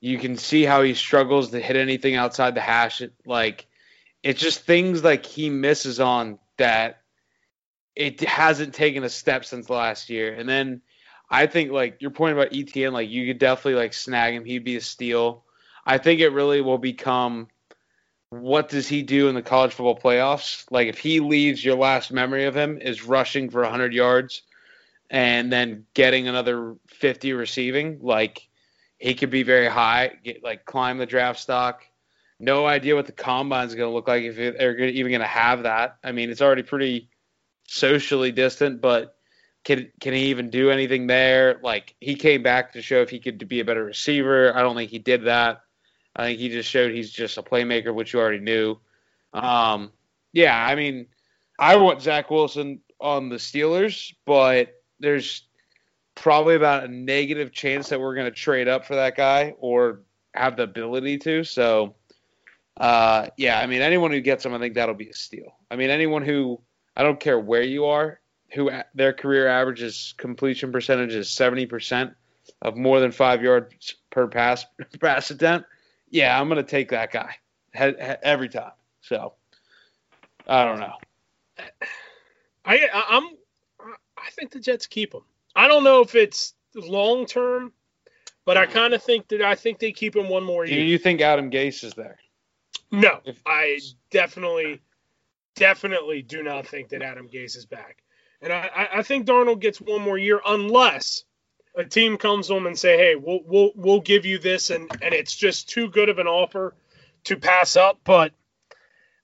[0.01, 3.03] You can see how he struggles to hit anything outside the hash.
[3.27, 3.67] Like
[4.23, 7.03] it's just things like he misses on that
[7.95, 10.35] it hasn't taken a step since last year.
[10.35, 10.81] And then
[11.29, 14.45] I think like your point about Etienne, like you could definitely like snag him.
[14.45, 15.45] He'd be a steal.
[15.85, 17.49] I think it really will become
[18.31, 20.65] what does he do in the college football playoffs?
[20.71, 24.43] Like if he leaves, your last memory of him is rushing for 100 yards
[25.11, 27.99] and then getting another 50 receiving.
[28.01, 28.49] Like
[29.01, 31.85] he could be very high, get like climb the draft stock.
[32.39, 35.27] No idea what the combine is going to look like if they're even going to
[35.27, 35.97] have that.
[36.05, 37.09] I mean, it's already pretty
[37.67, 39.17] socially distant, but
[39.65, 41.59] can can he even do anything there?
[41.63, 44.57] Like he came back to show if he could be a better receiver.
[44.57, 45.63] I don't think he did that.
[46.15, 48.79] I think he just showed he's just a playmaker, which you already knew.
[49.33, 49.93] Um,
[50.33, 51.07] yeah, I mean,
[51.59, 55.43] I want Zach Wilson on the Steelers, but there's
[56.15, 60.01] probably about a negative chance that we're going to trade up for that guy or
[60.35, 61.45] have the ability to.
[61.45, 61.95] So,
[62.77, 65.57] uh, yeah, I mean, anyone who gets him, I think that'll be a steal.
[65.71, 66.61] I mean, anyone who
[66.97, 68.21] I don't care where you are,
[68.53, 72.15] who their career averages completion percentage is seventy percent
[72.63, 74.67] of more than five yards per pass
[75.01, 75.67] pass attempt
[76.11, 77.37] yeah, I'm going to take that guy
[77.75, 78.73] every time.
[79.01, 79.35] So
[80.47, 80.95] I don't know.
[82.65, 83.29] I I'm
[84.19, 85.23] I think the Jets keep him.
[85.55, 87.73] I don't know if it's long term,
[88.45, 90.77] but I kind of think that I think they keep him one more year.
[90.77, 92.19] Do you think Adam Gase is there?
[92.91, 93.81] No, if, I
[94.11, 94.81] definitely,
[95.55, 98.03] definitely do not think that Adam Gase is back.
[98.43, 101.25] And I, I think Darnold gets one more year unless
[101.77, 104.91] a team comes to them and say, "Hey, we'll we'll we'll give you this," and
[105.03, 106.75] and it's just too good of an offer
[107.25, 108.01] to pass up.
[108.03, 108.33] But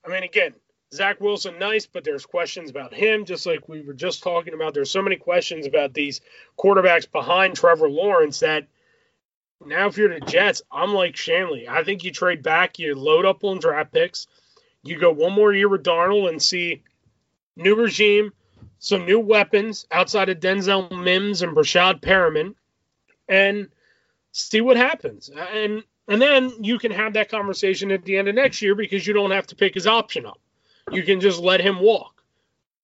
[0.05, 0.55] I mean, again,
[0.95, 4.73] Zach Wilson, nice, but there's questions about him, just like we were just talking about.
[4.73, 6.21] There's so many questions about these
[6.59, 8.69] quarterbacks behind Trevor Lawrence that
[9.65, 11.67] now, if you're the Jets, I'm like Shanley.
[11.69, 14.27] I think you trade back, you load up on draft picks,
[14.83, 16.83] you go one more year with Darnold and see
[17.57, 18.33] new regime
[18.79, 22.55] some new weapons outside of Denzel Mims and Breshad Perriman,
[23.29, 23.69] and
[24.33, 25.29] see what happens.
[25.29, 29.07] And and then you can have that conversation at the end of next year because
[29.07, 30.41] you don't have to pick his option up.
[30.91, 32.13] You can just let him walk.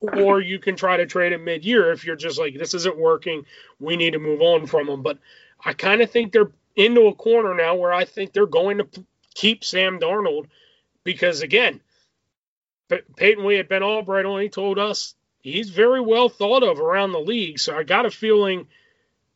[0.01, 2.99] Or you can try to trade him mid year if you're just like, this isn't
[2.99, 3.47] working.
[3.79, 5.03] We need to move on from him.
[5.03, 5.19] But
[5.65, 8.89] I kind of think they're into a corner now where I think they're going to
[9.35, 10.47] keep Sam Darnold
[11.05, 11.81] because, again,
[13.17, 17.59] Peyton had Ben Albright only told us he's very well thought of around the league.
[17.59, 18.67] So I got a feeling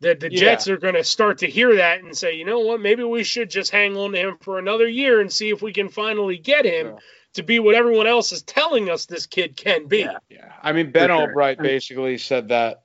[0.00, 0.40] that the yeah.
[0.40, 3.24] Jets are going to start to hear that and say, you know what, maybe we
[3.24, 6.38] should just hang on to him for another year and see if we can finally
[6.38, 6.86] get him.
[6.86, 6.98] Yeah.
[7.36, 9.98] To be what everyone else is telling us this kid can be.
[9.98, 10.52] Yeah, yeah.
[10.62, 11.16] I mean, Ben sure.
[11.16, 12.82] Albright basically said that,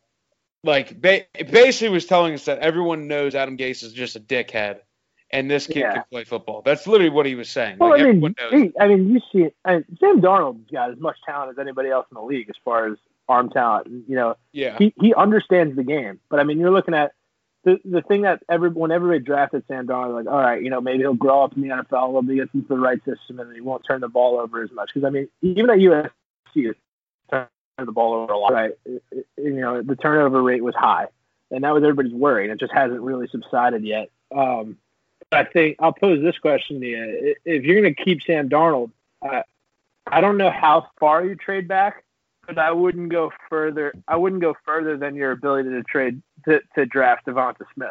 [0.64, 4.80] like, ba- basically was telling us that everyone knows Adam Gase is just a dickhead,
[5.30, 5.93] and this kid yeah.
[5.93, 6.62] can play football.
[6.64, 7.78] That's literally what he was saying.
[7.80, 10.99] Well, like, I mean, he, I mean, you see, I mean, Sam Darnold's got as
[10.99, 12.97] much talent as anybody else in the league as far as
[13.30, 13.88] arm talent.
[13.88, 16.20] You know, yeah, he he understands the game.
[16.30, 17.14] But I mean, you're looking at
[17.64, 20.82] the the thing that every when everybody drafted Sam Darnold, like, all right, you know,
[20.82, 23.62] maybe he'll grow up in the NFL bit, get into the right system, and he
[23.62, 24.91] won't turn the ball over as much.
[24.93, 26.09] Because I mean, even at USC,
[26.53, 26.72] he
[27.30, 27.47] turned
[27.78, 28.53] the ball over a lot.
[28.53, 28.72] Right,
[29.38, 31.07] you know, the turnover rate was high,
[31.51, 34.09] and that was everybody's worry, and it just hasn't really subsided yet.
[34.36, 34.78] Um,
[35.32, 38.91] I think I'll pose this question to you: If you're going to keep Sam Darnold,
[39.22, 39.43] uh,
[40.07, 42.03] I don't know how far you trade back
[42.56, 43.93] but I wouldn't go further.
[44.08, 47.89] I wouldn't go further than your ability to trade to, to draft Devonta Smith.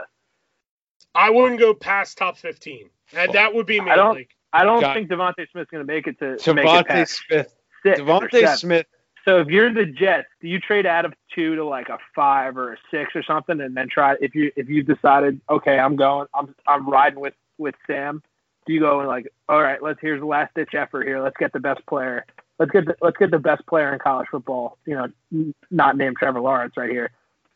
[1.15, 3.91] I wouldn't go past top fifteen, and that would be me.
[3.91, 4.15] I don't.
[4.17, 7.55] Like, I don't think DeVonta Smith's going to make it to DeVonta Smith.
[7.85, 8.87] DeVonta Smith.
[9.25, 12.57] So if you're the Jets, do you trade out of two to like a five
[12.57, 15.97] or a six or something, and then try if you if you've decided okay, I'm
[15.97, 18.23] going, I'm I'm riding with with Sam.
[18.67, 21.23] Do you go and like, all right, let's here's the last ditch effort here.
[21.23, 22.25] Let's get the best player
[22.61, 26.17] let's get the, let's get the best player in college football, you know, not named
[26.19, 27.11] Trevor Lawrence right here,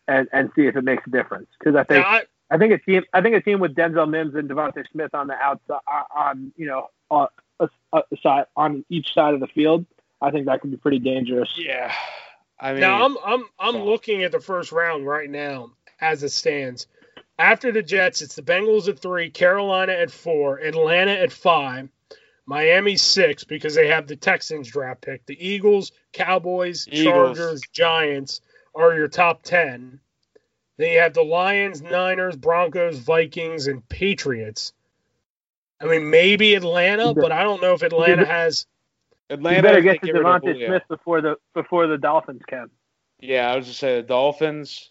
[0.09, 1.47] and and see if it makes a difference.
[1.59, 4.09] Because I think yeah, I, I, think a team I think a team with Denzel
[4.09, 5.81] Mims and DeVonta Smith on the outside
[6.17, 7.29] on you know on
[7.61, 9.85] a, a side on each side of the field,
[10.21, 11.51] I think that could be pretty dangerous.
[11.57, 11.93] Yeah,
[12.59, 16.31] I mean, now I'm I'm I'm looking at the first round right now as it
[16.31, 16.87] stands.
[17.37, 21.89] After the Jets, it's the Bengals at three, Carolina at four, Atlanta at five,
[22.47, 25.25] Miami six because they have the Texans draft pick.
[25.27, 27.05] The Eagles, Cowboys, Eagles.
[27.37, 28.41] Chargers, Giants
[28.75, 30.01] are your top ten.
[30.77, 34.73] Then you have the Lions, Niners, Broncos, Vikings, and Patriots.
[35.81, 38.67] I mean, maybe Atlanta, but I don't know if Atlanta has.
[39.31, 42.71] Atlanta you better get to DeVonta Smith before the before the Dolphins can.
[43.21, 44.91] Yeah, I was just say the Dolphins.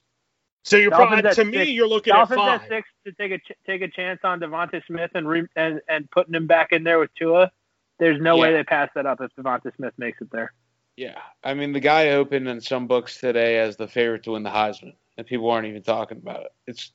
[0.64, 1.72] So you're Dolphins probably to me, six.
[1.72, 2.70] you're looking Dolphins at at five.
[2.70, 6.10] six to take a ch- take a chance on Devonta Smith and re- and and
[6.10, 7.52] putting him back in there with Tua.
[8.00, 10.54] There's no way they pass that up if Devonta Smith makes it there.
[10.96, 14.44] Yeah, I mean the guy opened in some books today as the favorite to win
[14.44, 16.52] the Heisman, and people aren't even talking about it.
[16.66, 16.92] It's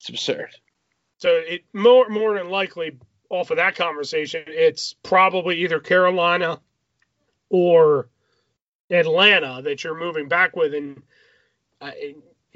[0.00, 0.50] it's absurd.
[1.18, 2.98] So it more more than likely
[3.30, 6.60] off of that conversation, it's probably either Carolina
[7.50, 8.08] or
[8.90, 11.02] Atlanta that you're moving back with, and
[11.80, 11.90] uh,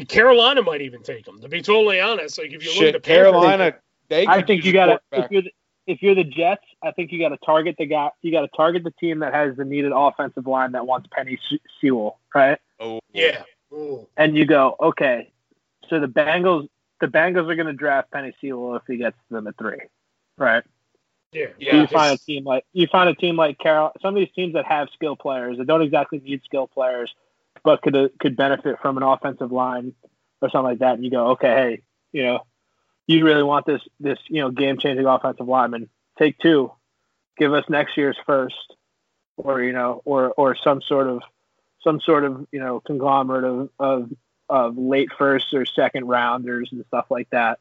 [0.08, 1.40] Carolina might even take them.
[1.40, 3.74] To be totally honest, like if you look Shit, at the Carolina,
[4.08, 5.52] they I think you got to if you're the,
[5.86, 8.10] if you're the Jets, I think you got to target the guy.
[8.22, 11.38] You got to target the team that has the needed offensive line that wants Penei
[11.80, 12.58] Sewell, right?
[12.78, 13.42] Oh, yeah,
[13.72, 14.06] Ooh.
[14.16, 15.30] And you go, okay,
[15.88, 16.68] so the Bengals,
[17.00, 19.78] the Bengals are going to draft Penei Sewell if he gets them at three,
[20.38, 20.62] right?
[21.32, 23.92] yeah, Yeah, you find a team like you find a team like Carol.
[24.02, 27.12] Some of these teams that have skill players that don't exactly need skill players,
[27.62, 29.94] but could uh, could benefit from an offensive line
[30.40, 30.94] or something like that.
[30.94, 31.82] And you go, okay, hey,
[32.12, 32.40] you know,
[33.06, 35.88] you really want this this you know game changing offensive lineman?
[36.18, 36.72] Take two,
[37.38, 38.74] give us next year's first,
[39.36, 41.22] or you know, or or some sort of
[41.82, 44.10] some sort of you know conglomerate of of,
[44.48, 47.58] of late first or second rounders and stuff like that.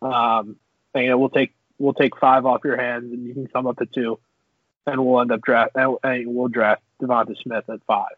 [0.00, 0.56] Um,
[0.94, 3.66] and, you know, we'll take we'll take five off your hands and you can come
[3.66, 4.18] up to two,
[4.86, 8.16] and we'll end up draft and we'll draft Devonta Smith at five.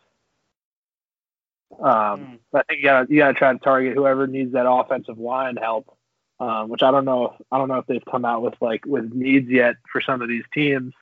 [1.79, 5.19] Um, but I think you gotta you gotta try to target whoever needs that offensive
[5.19, 5.97] line help.
[6.41, 7.27] Um, which I don't know.
[7.27, 10.23] If, I don't know if they've come out with like with needs yet for some
[10.23, 10.95] of these teams,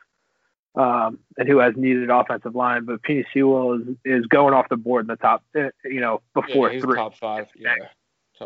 [0.75, 2.85] um, and who has needed offensive line.
[2.85, 5.45] But Penei Sewell is is going off the board in the top.
[5.57, 7.47] uh, You know, before he's three top five.
[7.57, 7.75] Yeah,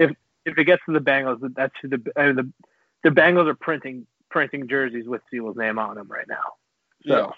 [0.01, 0.11] if
[0.45, 2.53] if it gets to the Bengals, that's who the I mean, the
[3.05, 6.55] the Bengals are printing printing jerseys with Sewell's name on them right now.
[7.07, 7.33] So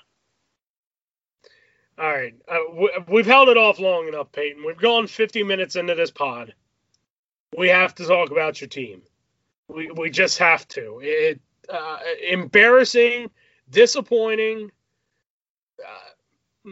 [1.96, 4.64] All right, uh, we, we've held it off long enough, Peyton.
[4.66, 6.54] We've gone 50 minutes into this pod.
[7.56, 9.02] We have to talk about your team.
[9.68, 11.00] We we just have to.
[11.02, 13.30] It uh, embarrassing,
[13.70, 14.70] disappointing.
[15.80, 16.70] Uh,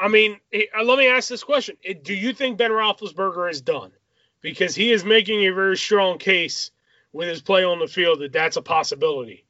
[0.00, 3.50] I mean, eh, uh, let me ask this question: Eh, Do you think Ben Roethlisberger
[3.50, 3.92] is done?
[4.40, 6.70] Because he is making a very strong case
[7.12, 9.46] with his play on the field that that's a possibility.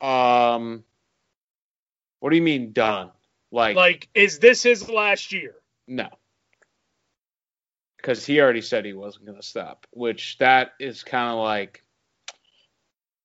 [0.00, 0.84] Um,
[2.20, 3.10] what do you mean done?
[3.52, 5.54] Like, Like, is this his last year?
[5.86, 6.08] no,
[7.96, 9.86] because he already said he wasn't going to stop.
[9.92, 11.82] Which that is kind of like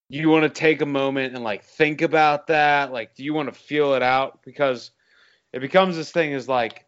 [0.09, 2.91] you want to take a moment and like think about that.
[2.91, 4.41] Like, do you want to feel it out?
[4.43, 4.91] Because
[5.53, 6.85] it becomes this thing is like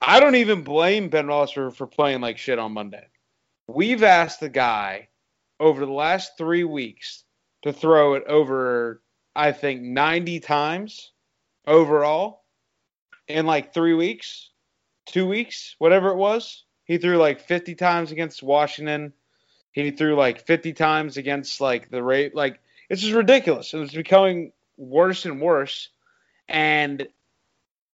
[0.00, 3.06] I don't even blame Ben Roethlisberger for playing like shit on Monday.
[3.68, 5.08] We've asked the guy
[5.60, 7.24] over the last three weeks
[7.62, 9.00] to throw it over,
[9.36, 11.12] I think, 90 times
[11.66, 12.42] overall
[13.28, 14.50] in like three weeks,
[15.06, 16.64] two weeks, whatever it was.
[16.84, 19.12] He threw like 50 times against Washington.
[19.72, 22.34] He threw like 50 times against like the rate.
[22.34, 23.72] Like, it's just ridiculous.
[23.72, 25.88] And it's becoming worse and worse.
[26.48, 27.06] And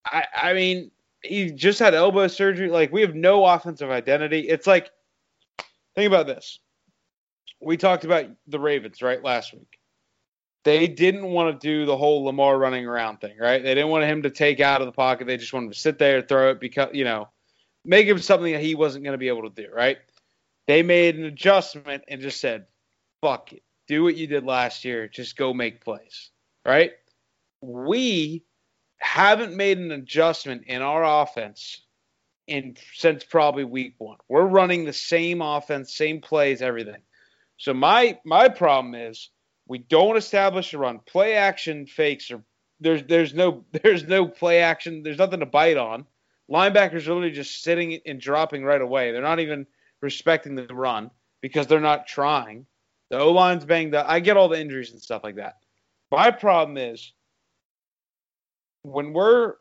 [0.04, 0.90] I, I mean,
[1.22, 2.70] he just had elbow surgery.
[2.70, 4.48] Like, we have no offensive identity.
[4.48, 4.90] It's like,
[5.94, 6.58] think about this.
[7.60, 9.77] We talked about the Ravens, right, last week.
[10.68, 13.62] They didn't want to do the whole Lamar running around thing, right?
[13.62, 15.26] They didn't want him to take out of the pocket.
[15.26, 17.30] They just wanted to sit there, throw it, because, you know,
[17.86, 19.96] make him something that he wasn't going to be able to do, right?
[20.66, 22.66] They made an adjustment and just said,
[23.22, 23.62] fuck it.
[23.86, 25.08] Do what you did last year.
[25.08, 26.28] Just go make plays,
[26.66, 26.92] right?
[27.62, 28.44] We
[28.98, 31.80] haven't made an adjustment in our offense
[32.46, 34.18] in since probably week one.
[34.28, 37.00] We're running the same offense, same plays, everything.
[37.56, 39.30] So my my problem is
[39.68, 40.98] we don't establish a run.
[41.06, 42.42] Play action fakes are
[42.80, 45.02] there's there's no there's no play action.
[45.02, 46.06] There's nothing to bite on.
[46.50, 49.12] Linebackers are literally just sitting and dropping right away.
[49.12, 49.66] They're not even
[50.00, 51.10] respecting the run
[51.42, 52.66] because they're not trying.
[53.10, 54.06] The O line's banged up.
[54.08, 55.56] I get all the injuries and stuff like that.
[56.10, 57.12] My problem is
[58.82, 59.54] when we're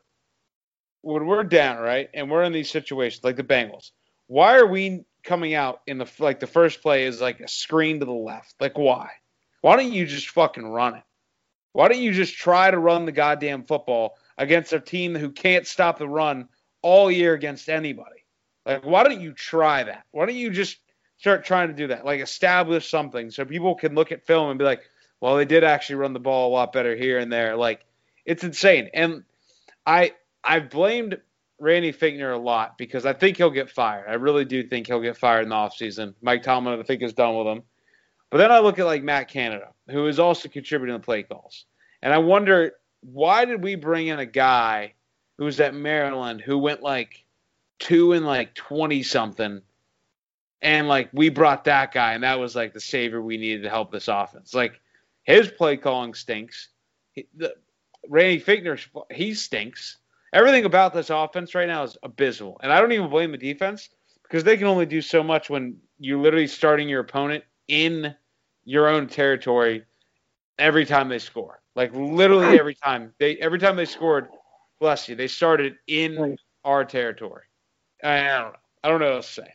[1.02, 3.90] when we're down, right, and we're in these situations like the Bengals,
[4.26, 8.00] why are we coming out in the like the first play is like a screen
[8.00, 8.54] to the left?
[8.60, 9.10] Like why?
[9.60, 11.02] Why don't you just fucking run it?
[11.72, 15.66] Why don't you just try to run the goddamn football against a team who can't
[15.66, 16.48] stop the run
[16.82, 18.24] all year against anybody?
[18.64, 20.04] Like why don't you try that?
[20.10, 20.78] Why don't you just
[21.18, 22.04] start trying to do that?
[22.04, 24.82] Like establish something so people can look at film and be like,
[25.20, 27.56] well, they did actually run the ball a lot better here and there.
[27.56, 27.84] Like
[28.24, 28.90] it's insane.
[28.94, 29.24] And
[29.86, 30.12] I
[30.44, 31.18] I've blamed
[31.58, 34.08] Randy Fichtner a lot because I think he'll get fired.
[34.08, 36.14] I really do think he'll get fired in the offseason.
[36.22, 37.62] Mike Tomlin, I think, is done with him.
[38.30, 41.64] But then I look at like Matt Canada, who is also contributing to play calls.
[42.02, 44.94] And I wonder why did we bring in a guy
[45.38, 47.24] who was at Maryland who went like
[47.78, 49.62] two and like twenty something
[50.62, 53.70] and like we brought that guy, and that was like the savior we needed to
[53.70, 54.54] help this offense.
[54.54, 54.80] Like
[55.22, 56.68] his play calling stinks.
[57.12, 57.54] He, the,
[58.08, 59.98] Randy Fichtner, he stinks.
[60.32, 63.88] Everything about this offense right now is abysmal, and I don't even blame the defense
[64.22, 68.14] because they can only do so much when you're literally starting your opponent in
[68.64, 69.84] your own territory
[70.58, 71.60] every time they score.
[71.76, 74.28] Like literally every time they every time they scored,
[74.80, 77.44] bless you, they started in our territory.
[78.02, 78.58] I, I don't know.
[78.82, 79.54] I don't know what else to say.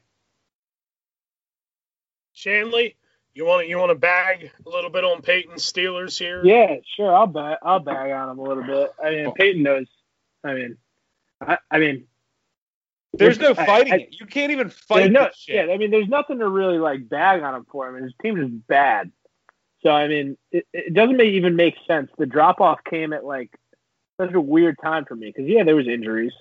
[2.34, 2.96] Shanley,
[3.34, 6.42] you want to you want to bag a little bit on Peyton Steelers here?
[6.46, 7.14] Yeah, sure.
[7.16, 8.92] I'll bag I'll bag on him a little bit.
[9.04, 9.32] I mean, oh.
[9.32, 9.88] Peyton knows.
[10.44, 10.78] I mean,
[11.42, 12.06] I, I mean,
[13.14, 14.16] there's no fighting I, I, it.
[14.20, 17.56] You can't even fight no, Yeah, I mean, there's nothing to really like bag on
[17.56, 17.88] him for.
[17.88, 19.12] I mean, his team is bad.
[19.82, 22.10] So I mean, it, it doesn't make, even make sense.
[22.18, 23.52] The drop off came at like
[24.20, 26.34] such a weird time for me because yeah, there was injuries,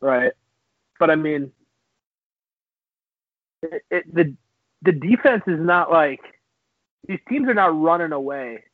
[0.00, 0.32] right?
[0.98, 1.52] But I mean,
[3.62, 4.34] it, it, the
[4.82, 6.20] the defense is not like
[7.08, 8.64] these teams are not running away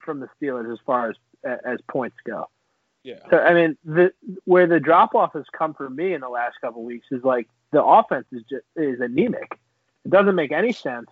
[0.00, 1.16] from the Steelers as far as
[1.64, 2.48] as points go.
[3.02, 3.20] Yeah.
[3.30, 4.12] So I mean, the
[4.44, 7.48] where the drop off has come for me in the last couple weeks is like
[7.72, 9.58] the offense is just is anemic.
[10.04, 11.08] It doesn't make any sense.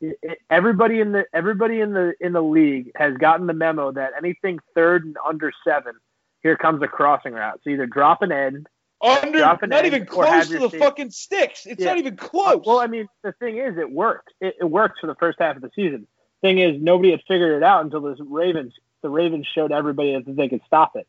[0.00, 3.92] It, it, everybody in the everybody in the in the league has gotten the memo
[3.92, 5.94] that anything third and under seven,
[6.42, 7.60] here comes a crossing route.
[7.64, 8.68] So either drop an end
[9.02, 11.66] under, not even close to the fucking sticks.
[11.66, 11.88] It's yeah.
[11.88, 12.62] not even close.
[12.66, 14.32] Well, I mean, the thing is, it worked.
[14.40, 16.06] It, it worked for the first half of the season.
[16.42, 18.74] Thing is, nobody had figured it out until the Ravens.
[19.02, 21.06] The Ravens showed everybody that they could stop it.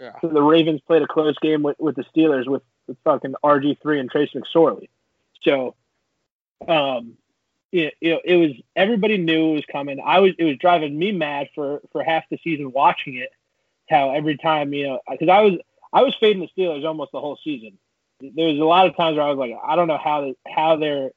[0.00, 0.12] Yeah.
[0.20, 3.80] So the Ravens played a close game with, with the Steelers with, with fucking RG
[3.80, 4.88] three and Trace McSorley.
[5.42, 5.74] So,
[6.68, 7.16] um,
[7.72, 10.00] it, it, it was everybody knew it was coming.
[10.04, 13.30] I was it was driving me mad for for half the season watching it.
[13.90, 15.54] How every time you know because I was
[15.92, 17.78] I was fading the Steelers almost the whole season.
[18.20, 20.34] There was a lot of times where I was like, I don't know how they,
[20.46, 21.12] how they're, you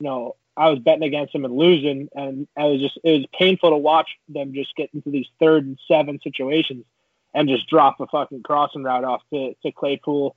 [0.00, 3.70] know, I was betting against them and losing, and I was just it was painful
[3.70, 6.84] to watch them just get into these third and seven situations
[7.32, 10.34] and just drop a fucking crossing route off to, to Claypool,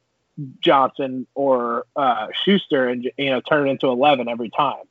[0.59, 4.84] Johnson, or uh, Schuster, and you know turn it into eleven every time.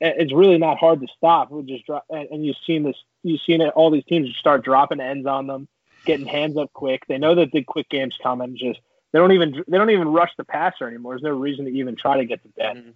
[0.00, 1.50] It's really not hard to stop.
[1.50, 2.96] We just drop, and you've seen this.
[3.22, 3.74] You've seen it.
[3.74, 5.68] All these teams just start dropping ends on them
[6.06, 7.04] getting hands up quick.
[7.06, 8.56] They know that the quick game's coming.
[8.56, 8.80] Just
[9.12, 11.14] they don't even they don't even rush the passer anymore.
[11.14, 12.76] There's no reason to even try to get to that.
[12.76, 12.90] Mm-hmm.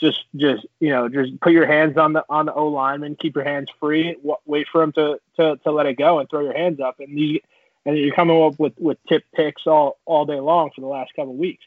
[0.00, 3.34] Just just you know just put your hands on the on the O lineman, keep
[3.34, 6.40] your hands free, w- wait for him to, to to let it go, and throw
[6.40, 7.40] your hands up, and you
[7.84, 11.12] and you're coming up with with tip picks all all day long for the last
[11.14, 11.64] couple of weeks.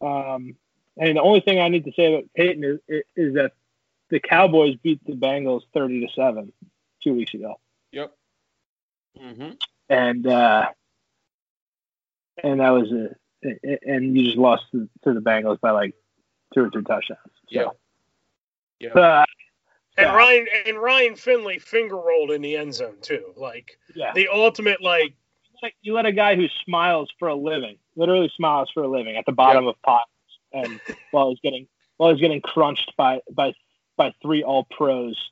[0.00, 0.56] Um,
[0.96, 3.52] and the only thing I need to say about Peyton is, is that
[4.10, 6.52] the Cowboys beat the Bengals thirty to seven
[7.02, 7.60] two weeks ago.
[7.92, 8.12] Yep.
[9.22, 9.50] Mm-hmm
[9.88, 10.66] and uh,
[12.42, 13.16] and that was a
[13.86, 15.94] and you just lost to, to, the Bengals by like
[16.52, 17.20] two or three touchdowns.
[17.50, 17.76] So.
[18.80, 18.90] Yeah.
[18.94, 19.00] Yeah.
[19.00, 19.24] Uh,
[19.96, 23.32] and Ryan and Ryan Finley finger rolled in the end zone too.
[23.36, 24.12] Like yeah.
[24.14, 25.14] the ultimate like
[25.82, 29.26] you let a guy who smiles for a living, literally smiles for a living at
[29.26, 29.74] the bottom yep.
[29.74, 30.10] of pots
[30.52, 30.80] and
[31.10, 33.52] while he's getting while he's getting crunched by by
[33.96, 35.30] by three all pros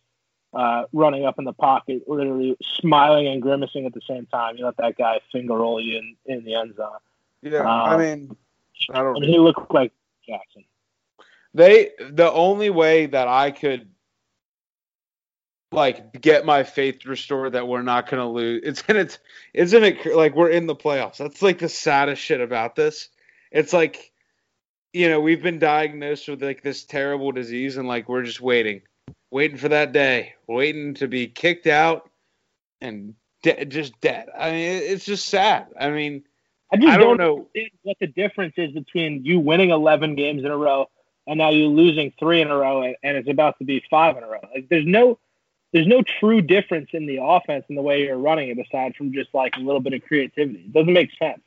[0.52, 4.56] uh, running up in the pocket, literally smiling and grimacing at the same time.
[4.56, 6.98] You let that guy finger roll you in, in the end zone.
[7.42, 8.36] Yeah, um, I mean,
[8.90, 9.16] I don't.
[9.16, 9.92] And he looked like
[10.26, 10.64] Jackson.
[11.54, 13.88] They the only way that I could
[15.72, 18.62] like get my faith restored that we're not going to lose.
[18.64, 19.18] It's and it's
[19.54, 21.18] isn't it like we're in the playoffs.
[21.18, 23.08] That's like the saddest shit about this.
[23.50, 24.12] It's like
[24.92, 28.82] you know we've been diagnosed with like this terrible disease and like we're just waiting
[29.30, 32.08] waiting for that day, waiting to be kicked out
[32.80, 34.28] and de- just dead.
[34.36, 35.66] I mean, it's just sad.
[35.78, 36.24] I mean,
[36.72, 37.48] I just I don't, don't know
[37.82, 40.88] what the difference is between you winning 11 games in a row
[41.26, 44.22] and now you're losing three in a row and it's about to be five in
[44.22, 44.40] a row.
[44.54, 45.18] Like, there's no
[45.72, 49.12] there's no true difference in the offense and the way you're running it aside from
[49.12, 50.60] just like a little bit of creativity.
[50.60, 51.40] It doesn't make sense.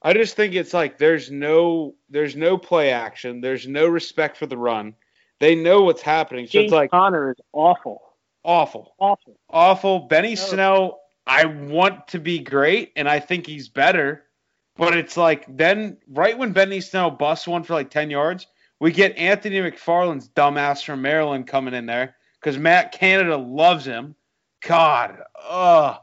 [0.00, 4.46] I just think it's like there's no there's no play action, there's no respect for
[4.46, 4.94] the run.
[5.40, 6.46] They know what's happening.
[6.46, 8.02] So James it's like Conner is awful.
[8.44, 8.94] Awful.
[8.98, 9.38] Awful.
[9.48, 10.00] Awful.
[10.00, 10.36] Benny oh.
[10.36, 14.24] Snell, I want to be great and I think he's better.
[14.76, 18.46] But it's like then right when Benny Snell busts one for like ten yards,
[18.80, 24.16] we get Anthony McFarland's dumbass from Maryland coming in there because Matt Canada loves him.
[24.62, 25.18] God,
[25.48, 25.98] ugh.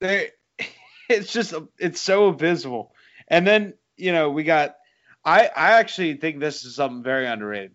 [0.00, 0.30] They,
[1.08, 2.92] it's just it's so abysmal.
[3.28, 4.76] And then, you know, we got
[5.24, 7.74] I I actually think this is something very underrated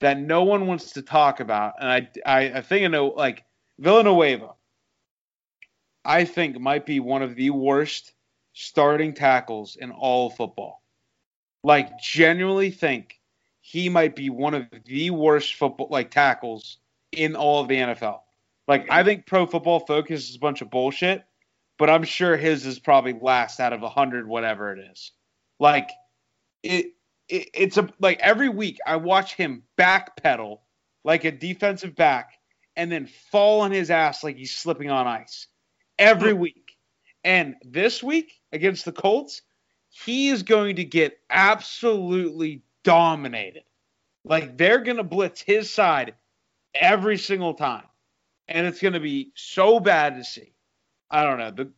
[0.00, 3.44] that no one wants to talk about, and I, I, I think I know, like
[3.78, 4.50] Villanueva,
[6.04, 8.12] I think might be one of the worst
[8.52, 10.82] starting tackles in all football.
[11.64, 13.20] Like, genuinely think
[13.62, 16.78] he might be one of the worst football like tackles
[17.12, 18.20] in all of the NFL.
[18.68, 21.24] Like I think Pro Football Focus is a bunch of bullshit,
[21.78, 25.12] but I'm sure his is probably last out of a hundred, whatever it is.
[25.58, 25.90] Like
[26.62, 26.92] it,
[27.28, 30.58] it, it's a like every week I watch him backpedal
[31.04, 32.32] like a defensive back
[32.76, 35.46] and then fall on his ass like he's slipping on ice
[35.98, 36.40] every hmm.
[36.40, 36.76] week.
[37.24, 39.42] And this week against the Colts,
[39.88, 43.64] he is going to get absolutely dominated.
[44.24, 46.14] Like they're going to blitz his side
[46.74, 47.84] every single time.
[48.48, 50.52] And it's going to be so bad to see.
[51.10, 51.50] I don't know.
[51.50, 51.70] The,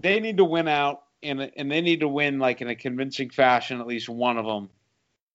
[0.00, 3.30] they need to win out and and they need to win like in a convincing
[3.30, 4.70] fashion at least one of them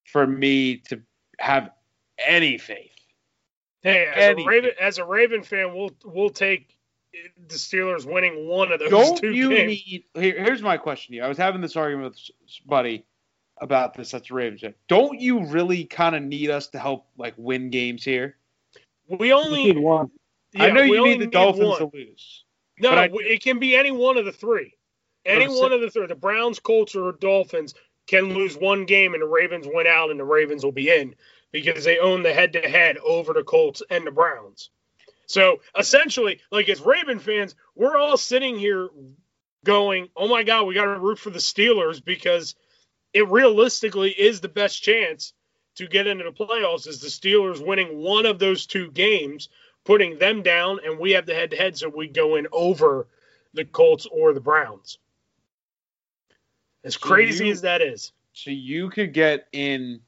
[0.05, 1.01] for me to
[1.39, 1.69] have
[2.25, 2.91] any faith.
[3.81, 6.74] Hey, as any a Raven as a Raven fan, we'll we'll take
[7.47, 9.67] the Steelers winning one of those Don't two you games.
[9.67, 11.23] Need, here, here's my question to you.
[11.23, 13.05] I was having this argument with Buddy
[13.57, 14.63] about this at the Ravens.
[14.87, 18.37] Don't you really kind of need us to help like win games here?
[19.07, 20.11] We only need one.
[20.53, 21.79] Yeah, I know you need the need Dolphins one.
[21.79, 22.45] to lose.
[22.79, 24.73] No, I, it can be any one of the three.
[25.25, 26.07] Any one of the three.
[26.07, 27.73] The Browns, Colts, or Dolphins
[28.07, 31.15] can lose one game, and the Ravens win out, and the Ravens will be in
[31.51, 34.69] because they own the head-to-head over the Colts and the Browns.
[35.27, 38.89] So essentially, like as Raven fans, we're all sitting here
[39.63, 42.55] going, "Oh my God, we got to root for the Steelers because
[43.13, 45.33] it realistically is the best chance
[45.75, 49.49] to get into the playoffs is the Steelers winning one of those two games,
[49.83, 53.07] putting them down, and we have the head to head, so we go in over
[53.53, 54.99] the Colts or the Browns.
[56.83, 58.11] As so crazy you, as that is.
[58.33, 60.01] So you could get in.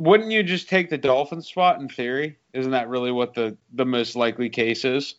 [0.00, 2.38] Wouldn't you just take the Dolphin spot in theory?
[2.52, 5.16] Isn't that really what the, the most likely case is?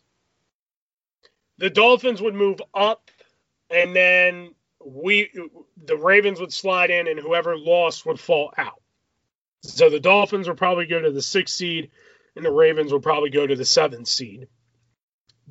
[1.58, 3.12] The Dolphins would move up,
[3.70, 5.30] and then we
[5.84, 8.82] the Ravens would slide in, and whoever lost would fall out.
[9.62, 11.92] So the Dolphins would probably go to the sixth seed,
[12.38, 14.48] and the Ravens would probably go to the seventh seed.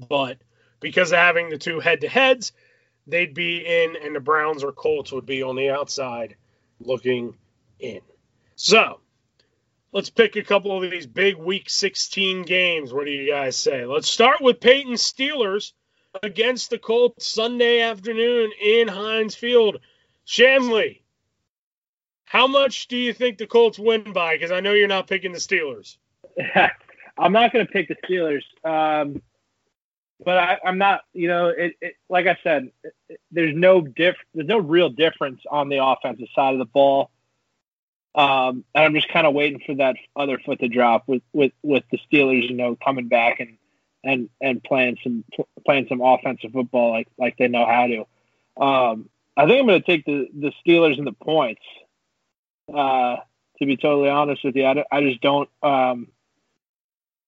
[0.08, 0.38] But
[0.80, 2.52] because of having the two head to heads,
[3.06, 6.36] they'd be in, and the Browns or Colts would be on the outside
[6.80, 7.36] looking
[7.78, 8.00] in.
[8.56, 9.00] So
[9.92, 12.92] let's pick a couple of these big week 16 games.
[12.92, 13.84] What do you guys say?
[13.84, 15.72] Let's start with Peyton Steelers
[16.22, 19.78] against the Colts Sunday afternoon in Heinz Field.
[20.24, 21.02] Shanley,
[22.24, 24.34] how much do you think the Colts win by?
[24.34, 25.96] Because I know you're not picking the Steelers.
[27.18, 28.42] I'm not going to pick the Steelers.
[28.64, 29.22] Um,
[30.24, 32.70] but I, am not, you know, it, it like I said,
[33.08, 37.10] it, there's no diff, there's no real difference on the offensive side of the ball.
[38.18, 41.52] Um, and I'm just kind of waiting for that other foot to drop with, with,
[41.62, 43.56] with the Steelers, you know, coming back and
[44.04, 45.24] and and playing some
[45.64, 48.00] playing some offensive football like like they know how to.
[48.62, 51.62] Um, I think I'm going to take the the Steelers and the points.
[52.72, 53.16] Uh,
[53.58, 55.48] to be totally honest with you, I, I just don't.
[55.62, 56.08] Um,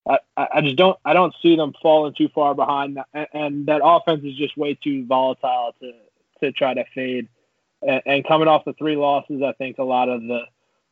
[0.08, 0.98] I, I just don't.
[1.04, 4.74] I don't see them falling too far behind, and, and that offense is just way
[4.74, 5.92] too volatile to
[6.40, 7.28] to try to fade.
[7.82, 10.42] And, and coming off the three losses, I think a lot of the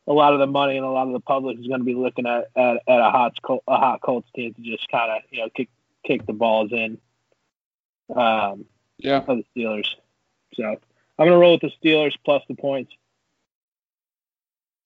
[0.09, 1.93] a lot of the money and a lot of the public is going to be
[1.93, 5.39] looking at, at, at a hot a hot Colts team to just kind of you
[5.39, 5.69] know kick
[6.05, 6.97] kick the balls in.
[8.13, 8.65] Um,
[8.97, 9.87] yeah, for the Steelers.
[10.55, 10.77] So I'm
[11.17, 12.91] going to roll with the Steelers plus the points.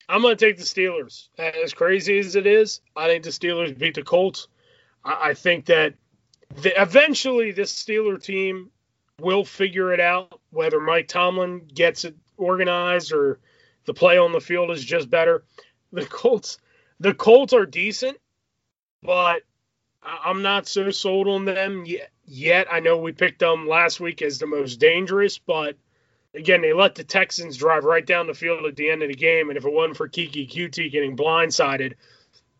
[0.06, 1.28] I'm going to take the Steelers.
[1.38, 4.48] As crazy as it is, I think the Steelers beat the Colts.
[5.02, 5.94] I, I think that
[6.56, 8.70] the, eventually this Steeler team
[9.20, 13.38] will figure it out, whether Mike Tomlin gets it organized or
[13.84, 15.44] the play on the field is just better.
[15.92, 16.58] The Colts,
[17.00, 18.18] the Colts are decent,
[19.02, 19.42] but
[20.02, 22.10] I'm not so sold on them yet.
[22.26, 25.76] Yet I know we picked them last week as the most dangerous, but
[26.34, 29.14] again, they let the Texans drive right down the field at the end of the
[29.14, 31.94] game, and if it wasn't for Keke Coutee getting blindsided,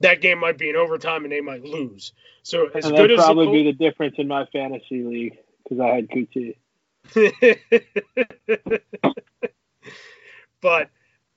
[0.00, 2.12] that game might be in overtime and they might lose.
[2.42, 5.94] So as and good as probably be the difference in my fantasy league because I
[5.94, 6.56] had Coutee.
[10.60, 10.90] but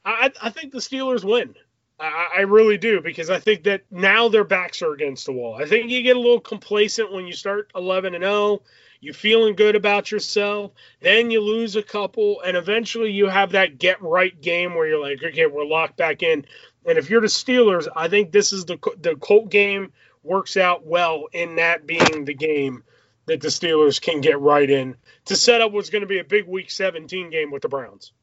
[0.07, 1.55] I, I think the Steelers win.
[1.99, 5.55] I, I, really do because I think that now their backs are against the wall.
[5.55, 8.61] I think you get a little complacent when you start 11 and 0.
[8.99, 13.77] You feeling good about yourself, then you lose a couple, and eventually you have that
[13.77, 16.45] get right game where you're like, okay, we're locked back in.
[16.85, 19.91] And if you're the Steelers, I think this is the the Colt game
[20.23, 22.83] works out well in that being the game
[23.25, 24.95] that the Steelers can get right in
[25.25, 28.13] to set up what's going to be a big Week 17 game with the Browns.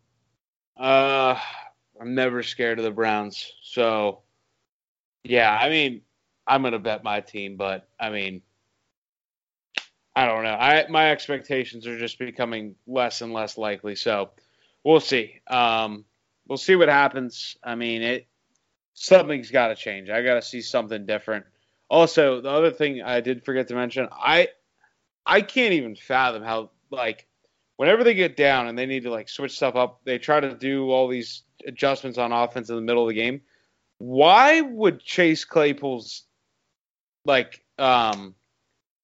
[0.76, 1.38] Uh,
[2.00, 3.52] I'm never scared of the Browns.
[3.62, 4.20] So,
[5.22, 6.02] yeah, I mean,
[6.46, 8.42] I'm going to bet my team, but I mean,
[10.16, 10.54] I don't know.
[10.54, 13.96] I my expectations are just becoming less and less likely.
[13.96, 14.30] So,
[14.84, 15.40] we'll see.
[15.48, 16.04] Um,
[16.46, 17.56] we'll see what happens.
[17.62, 18.26] I mean, it
[18.94, 20.10] something's got to change.
[20.10, 21.46] I got to see something different.
[21.90, 24.48] Also, the other thing I did forget to mention, I
[25.26, 27.26] I can't even fathom how like
[27.76, 30.54] whenever they get down and they need to like switch stuff up, they try to
[30.54, 33.40] do all these adjustments on offense in the middle of the game.
[33.98, 36.24] Why would Chase Claypool's
[37.24, 38.34] like um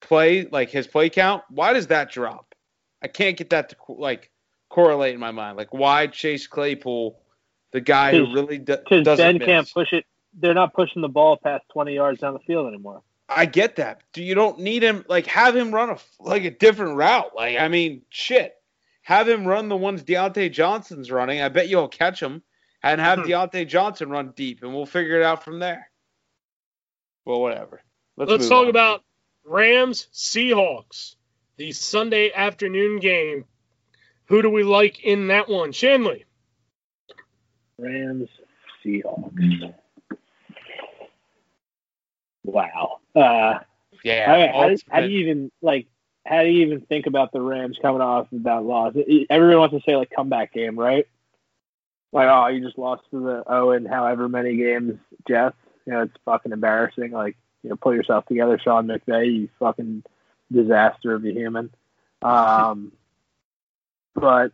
[0.01, 1.43] play like his play count?
[1.51, 2.55] Why does that drop?
[3.03, 4.31] I can't get that to like
[4.69, 5.57] correlate in my mind.
[5.57, 7.19] Like why Chase Claypool,
[7.73, 9.47] the guy who really do, doesn't Because Ben miss?
[9.47, 10.05] can't push it.
[10.35, 13.03] They're not pushing the ball past 20 yards down the field anymore.
[13.29, 14.03] I get that.
[14.13, 17.31] Do you don't need him like have him run a like a different route?
[17.35, 18.55] Like I mean, shit.
[19.03, 21.41] Have him run the ones Diontae Johnson's running.
[21.41, 22.43] I bet you'll catch him,
[22.83, 25.91] and have Diontae Johnson run deep, and we'll figure it out from there.
[27.25, 27.83] Well, whatever.
[28.17, 28.71] Let's, move talk on.
[28.71, 29.03] about
[29.45, 31.17] Rams Seahawks,
[31.57, 33.45] the Sunday afternoon game.
[34.27, 35.73] Who do we like in that one?
[35.73, 36.25] Shanley.
[37.79, 38.29] Rams,
[38.85, 39.75] Seahawks.
[42.45, 43.01] Wow.
[43.15, 43.59] Uh,
[44.05, 44.27] yeah.
[44.27, 45.87] how, how, do, how do you even like?
[46.27, 48.93] How do you even think about the Rams coming off of that loss?
[48.95, 51.07] It- Everyone wants to say like comeback game, right?
[52.13, 54.99] Like, oh, you just lost to the oh, and however many games,
[55.29, 55.55] Jeff.
[55.87, 57.13] You know, it's fucking embarrassing.
[57.13, 59.33] Like, you know, pull yourself together, Sean McVay.
[59.33, 60.03] You fucking
[60.53, 61.71] disaster of a human.
[62.23, 62.93] Um,
[64.15, 64.53] but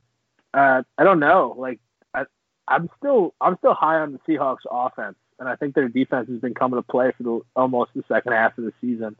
[0.52, 1.54] uh, I don't know.
[1.56, 1.80] Like,
[2.14, 2.24] I,
[2.68, 6.40] I'm still I'm still high on the Seahawks offense, and I think their defense has
[6.40, 9.16] been coming to play for the, almost the second half of the season.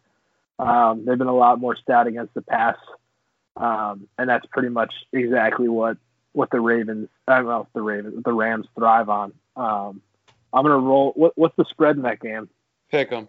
[0.58, 2.76] Um, they've been a lot more stout against the pass,
[3.56, 5.96] um, and that's pretty much exactly what
[6.36, 9.32] what the Ravens, I don't know if the Ravens, the Rams thrive on.
[9.56, 10.02] Um,
[10.52, 11.12] I'm gonna roll.
[11.16, 12.48] What, what's the spread in that game?
[12.90, 13.28] pick them.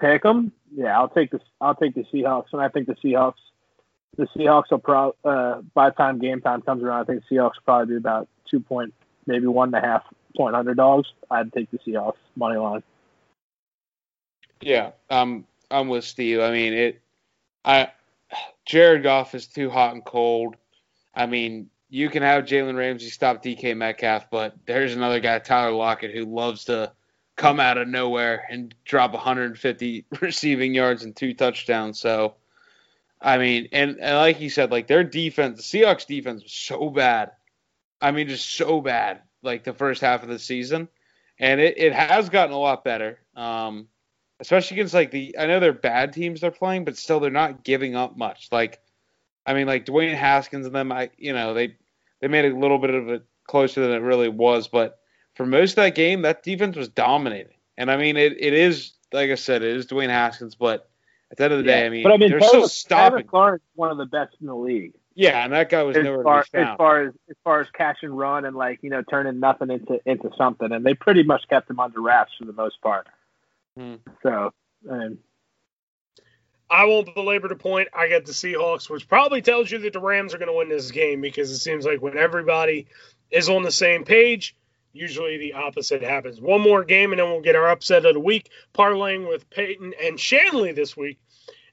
[0.00, 0.52] Pick them.
[0.74, 3.34] Yeah, I'll take the I'll take the Seahawks, and I think the Seahawks,
[4.16, 7.36] the Seahawks will probably uh, by the time game time comes around, I think the
[7.36, 8.92] Seahawks will probably be about two point,
[9.26, 10.02] maybe one and a half
[10.36, 11.08] point underdogs.
[11.30, 12.82] I'd take the Seahawks money line.
[14.60, 16.40] Yeah, um, I'm with Steve.
[16.40, 17.00] I mean, it.
[17.64, 17.90] I
[18.66, 20.56] Jared Goff is too hot and cold.
[21.14, 25.70] I mean, you can have Jalen Ramsey stop DK Metcalf, but there's another guy, Tyler
[25.70, 26.92] Lockett, who loves to
[27.36, 32.00] come out of nowhere and drop 150 receiving yards and two touchdowns.
[32.00, 32.34] So,
[33.20, 36.90] I mean, and, and like you said, like their defense, the Seahawks defense was so
[36.90, 37.30] bad.
[38.00, 40.88] I mean, just so bad, like the first half of the season.
[41.38, 43.20] And it, it has gotten a lot better.
[43.36, 43.86] Um,
[44.40, 47.62] especially against like the I know they're bad teams they're playing, but still they're not
[47.62, 48.48] giving up much.
[48.50, 48.80] Like
[49.46, 51.76] I mean like Dwayne Haskins and them I you know, they
[52.24, 54.98] they made a little bit of it closer than it really was, but
[55.34, 57.52] for most of that game that defense was dominating.
[57.76, 60.88] And I mean it, it is like I said, it is Dwayne Haskins, but
[61.30, 63.18] at the end of the day, I mean, but I mean, they're Taylor, still stopping.
[63.18, 64.94] Taylor Clark's one of the best in the league.
[65.14, 67.60] Yeah, and that guy was as nowhere far to be as far as as far
[67.60, 70.94] as catch and run and like you know turning nothing into into something, and they
[70.94, 73.06] pretty much kept him under wraps for the most part.
[73.76, 73.96] Hmm.
[74.22, 74.54] So,
[74.88, 75.18] and
[76.74, 77.86] I won't belabor the point.
[77.94, 80.68] I got the Seahawks, which probably tells you that the Rams are going to win
[80.68, 82.88] this game because it seems like when everybody
[83.30, 84.56] is on the same page,
[84.92, 86.40] usually the opposite happens.
[86.40, 89.94] One more game, and then we'll get our upset of the week, parlaying with Peyton
[90.02, 91.20] and Shanley this week.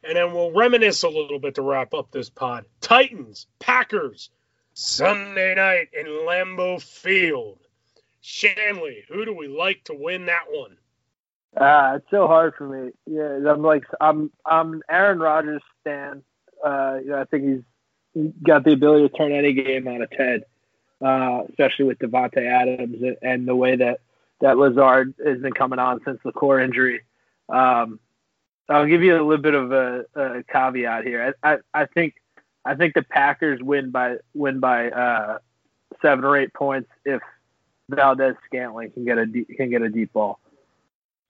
[0.04, 2.66] And then we'll reminisce a little bit to wrap up this pod.
[2.80, 4.30] Titans, Packers,
[4.76, 7.58] Sunday night in Lambeau Field.
[8.22, 10.78] Shanley, who do we like to win that one?
[11.56, 12.92] Uh, it's so hard for me.
[13.06, 16.24] Yeah, I'm like I'm I'm Aaron Rodgers fan.
[16.66, 17.64] Uh, you know, I think
[18.14, 20.44] he's got the ability to turn any game on its head,
[21.02, 24.00] uh, especially with Davante Adams and, and the way that
[24.40, 27.02] that Lazard has been coming on since the core injury.
[27.50, 28.00] Um,
[28.70, 31.36] I'll give you a little bit of a, a caveat here.
[31.44, 32.16] I, I, I think
[32.64, 35.40] I think the Packers win by win by uh,
[36.02, 37.22] seven or eight points if
[37.90, 40.40] Valdez Scantling can get a deep, can get a deep ball.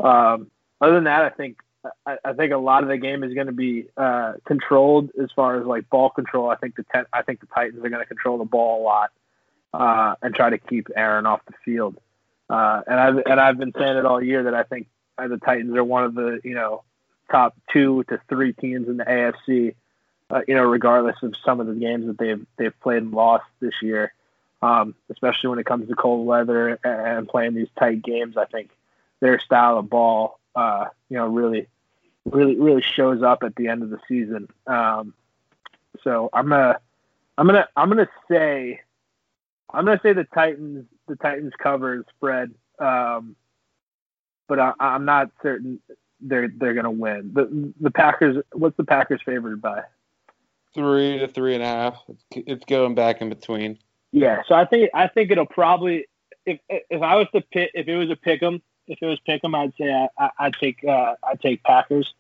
[0.03, 0.49] Um,
[0.80, 1.57] other than that, I think
[2.06, 5.30] I, I think a lot of the game is going to be uh, controlled as
[5.36, 6.49] far as like ball control.
[6.49, 8.84] I think the ten, I think the Titans are going to control the ball a
[8.84, 9.11] lot
[9.73, 11.98] uh, and try to keep Aaron off the field.
[12.49, 14.88] Uh, and I've and I've been saying it all year that I think
[15.18, 16.84] the Titans are one of the you know
[17.32, 19.76] top two to three teams in the AFC.
[20.30, 23.45] Uh, you know, regardless of some of the games that they've they've played and lost
[23.60, 24.14] this year,
[24.61, 28.45] um, especially when it comes to cold weather and, and playing these tight games, I
[28.45, 28.69] think
[29.22, 31.68] their style of ball, uh, you know, really,
[32.26, 34.49] really, really shows up at the end of the season.
[34.68, 35.14] Um,
[36.03, 36.80] so I'm gonna,
[37.38, 38.81] I'm gonna, I'm gonna say,
[39.73, 43.35] I'm gonna say the Titans, the Titans cover spread, um,
[44.48, 45.80] but I, I'm not certain
[46.22, 47.31] they're they're gonna win.
[47.34, 49.84] The the Packers, what's the Packers favored by?
[50.73, 52.02] Three to three and a half.
[52.07, 53.77] It's, it's going back in between.
[54.11, 56.06] Yeah, so I think I think it'll probably
[56.45, 58.61] if if I was to pick, if it was a pick 'em,
[58.91, 62.13] if it was pick 'em, I'd say I, would take uh, I'd take Packers,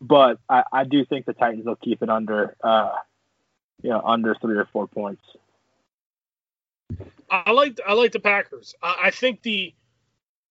[0.00, 2.94] but I, I do think the Titans will keep it under uh,
[3.82, 5.22] you know under three or four points.
[7.28, 8.74] I like I like the Packers.
[8.80, 9.74] I, I think the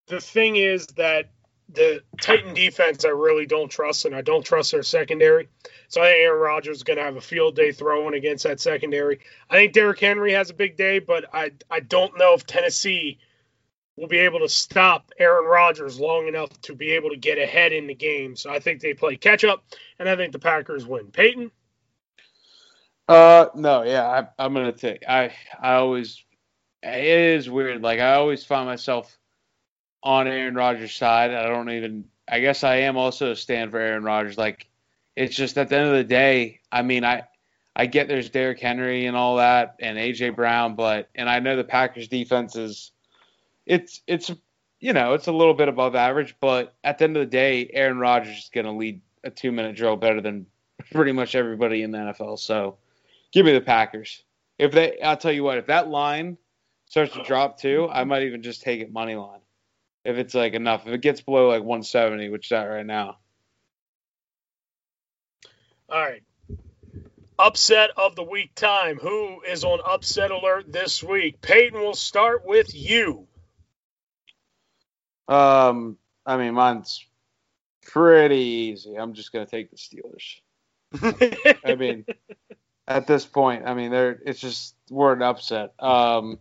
[0.07, 1.29] the thing is that
[1.69, 5.47] the Titan defense I really don't trust, and I don't trust their secondary.
[5.87, 8.59] So I think Aaron Rodgers is going to have a field day throwing against that
[8.59, 9.21] secondary.
[9.49, 13.17] I think Derrick Henry has a big day, but I I don't know if Tennessee
[13.95, 17.71] will be able to stop Aaron Rodgers long enough to be able to get ahead
[17.73, 18.35] in the game.
[18.35, 19.63] So I think they play catch up,
[19.99, 21.07] and I think the Packers win.
[21.07, 21.51] Peyton.
[23.07, 25.03] Uh no, yeah, I, I'm gonna take.
[25.07, 26.23] I I always
[26.81, 27.81] it is weird.
[27.81, 29.17] Like I always find myself
[30.01, 31.31] on Aaron Rodgers' side.
[31.31, 32.05] I don't even.
[32.27, 34.37] I guess I am also a stand for Aaron Rodgers.
[34.37, 34.69] Like
[35.15, 36.61] it's just at the end of the day.
[36.71, 37.23] I mean, I
[37.75, 41.57] I get there's Derrick Henry and all that and AJ Brown, but and I know
[41.57, 42.91] the Packers defense is
[43.65, 44.31] it's it's
[44.79, 47.69] you know it's a little bit above average, but at the end of the day,
[47.73, 50.45] Aaron Rodgers is going to lead a two minute drill better than
[50.91, 52.39] pretty much everybody in the NFL.
[52.39, 52.77] So
[53.31, 54.23] give me the Packers.
[54.59, 56.37] If they, I'll tell you what, if that line
[56.89, 59.39] starts to drop too, I might even just take it money line
[60.03, 60.85] if it's like enough.
[60.85, 63.17] If it gets below like 170, which is at right now.
[65.89, 66.23] All right.
[67.39, 68.97] Upset of the week time.
[68.97, 71.41] Who is on upset alert this week?
[71.41, 73.27] Peyton, will start with you.
[75.27, 77.05] Um, I mean, mine's
[77.85, 78.95] pretty easy.
[78.95, 80.39] I'm just gonna take the Steelers.
[81.65, 82.05] I mean,
[82.87, 85.73] at this point, I mean, they're it's just we're an upset.
[85.79, 86.39] Um,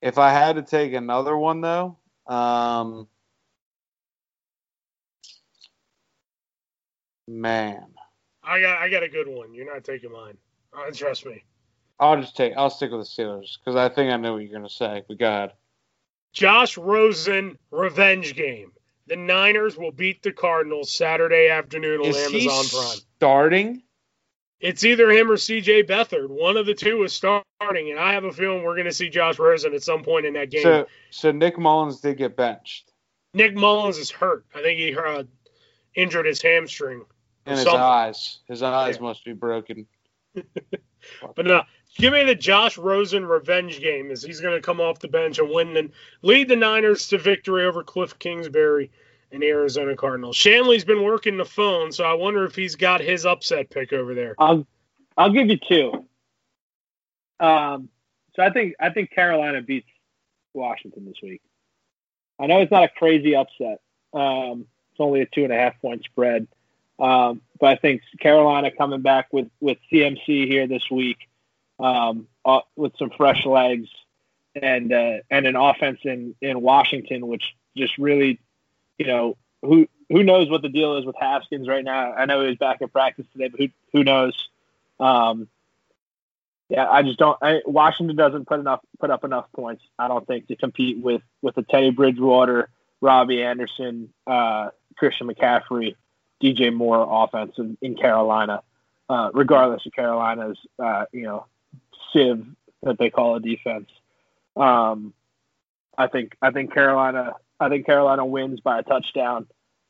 [0.00, 3.08] if I had to take another one though, um,
[7.28, 7.86] man,
[8.42, 9.54] I got I got a good one.
[9.54, 10.36] You're not taking mine.
[10.76, 11.44] Uh, trust me.
[12.00, 12.54] I'll just take.
[12.56, 15.02] I'll stick with the Steelers because I think I know what you're gonna say.
[15.06, 15.52] But go ahead.
[16.32, 18.72] Josh Rosen revenge game.
[19.06, 22.98] The Niners will beat the Cardinals Saturday afternoon on Is Amazon Prime.
[23.16, 23.82] Starting?
[24.60, 26.28] It's either him or CJ Beathard.
[26.28, 29.10] One of the two is starting, and I have a feeling we're going to see
[29.10, 30.62] Josh Rosen at some point in that game.
[30.62, 32.92] So, so Nick Mullens did get benched.
[33.34, 34.46] Nick Mullens is hurt.
[34.54, 35.24] I think he uh,
[35.96, 37.04] injured his hamstring.
[37.44, 38.38] In his eyes.
[38.46, 39.02] His eyes yeah.
[39.02, 39.86] must be broken.
[40.34, 41.62] but no,
[41.96, 45.38] give me the Josh Rosen revenge game as he's going to come off the bench
[45.38, 45.90] and win and
[46.22, 48.90] lead the Niners to victory over Kliff Kingsbury
[49.30, 50.36] and Arizona Cardinals.
[50.36, 54.14] Shanley's been working the phone, so I wonder if he's got his upset pick over
[54.14, 54.34] there.
[54.38, 54.66] I'll
[55.16, 56.06] I'll give you two.
[57.40, 57.88] Um,
[58.34, 59.88] so I think I think Carolina beats
[60.54, 61.42] Washington this week.
[62.38, 63.80] I know it's not a crazy upset.
[64.12, 66.46] Um, it's only a two and a half point spread.
[66.98, 71.18] Um, but I think Carolina coming back with, with CMC here this week,
[71.82, 73.88] um, uh, with some fresh legs
[74.54, 77.44] and, uh, and an offense in, in Washington, which
[77.76, 78.40] just really
[79.02, 82.12] you know, who who knows what the deal is with Haskins right now?
[82.12, 84.48] I know he was back at practice today, but who who knows?
[85.00, 85.48] Um,
[86.68, 87.36] yeah, I just don't.
[87.42, 89.82] I, Washington doesn't put enough put up enough points.
[89.98, 92.68] I don't think to compete with with the Teddy Bridgewater,
[93.00, 95.96] Robbie Anderson, uh, Christian McCaffrey,
[96.42, 98.62] DJ Moore offense in, in Carolina.
[99.08, 101.44] Uh, regardless of Carolina's, uh, you know,
[102.12, 102.46] sieve
[102.82, 103.88] that they call a defense.
[104.56, 105.14] Um,
[105.96, 109.46] I think I think Carolina I think Carolina wins by a touchdown.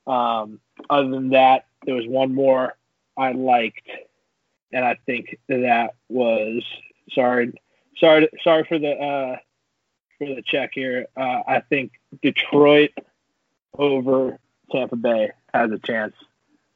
[0.07, 2.75] Um, other than that, there was one more
[3.17, 3.89] I liked,
[4.73, 6.63] and I think that was
[7.13, 7.53] sorry,
[7.99, 9.37] sorry, sorry for the uh,
[10.19, 11.07] for the check here.
[11.17, 12.91] Uh, I think Detroit
[13.79, 14.39] over
[14.71, 16.15] Tampa Bay has a chance.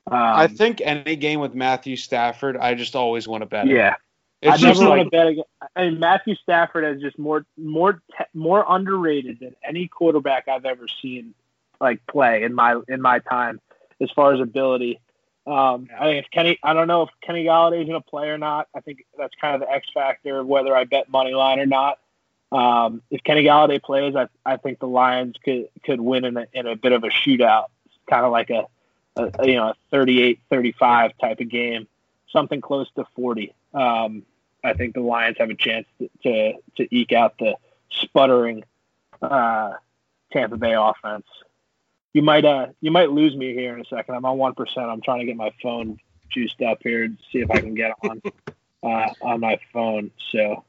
[0.09, 3.66] Um, I think any game with Matthew Stafford, I just always want to bet.
[3.66, 3.97] Yeah,
[4.43, 5.45] it's I never like, want to bet again.
[5.75, 8.03] I mean, Matthew Stafford is just more more
[8.35, 11.35] more underrated than any quarterback I've ever seen
[11.81, 13.61] like play in my in my time
[14.01, 15.01] as far as ability.
[15.47, 18.29] Um, I think if Kenny, I don't know if Kenny Golladay is going to play
[18.29, 18.69] or not.
[18.75, 21.67] I think that's kind of the X factor of whether I bet money line or
[21.67, 21.99] not.
[22.51, 26.47] Um, if Kenny Golladay plays, I, I think the Lions could could win in a,
[26.53, 27.67] in a bit of a shootout,
[28.11, 28.67] kind of like a,
[29.17, 31.87] a you know a 38-35 type of game,
[32.33, 33.55] something close to 40.
[33.77, 34.23] Um,
[34.65, 37.57] I think the Lions have a chance to to, to eke out the
[37.90, 38.65] sputtering
[39.23, 39.74] uh,
[40.32, 41.27] Tampa Bay offense.
[42.12, 44.15] You might uh you might lose me here in a second.
[44.15, 44.86] I'm on one percent.
[44.86, 45.98] I'm trying to get my phone
[46.31, 48.23] juiced up here to see if I can get on
[48.82, 50.11] uh, on my phone.
[50.32, 50.65] So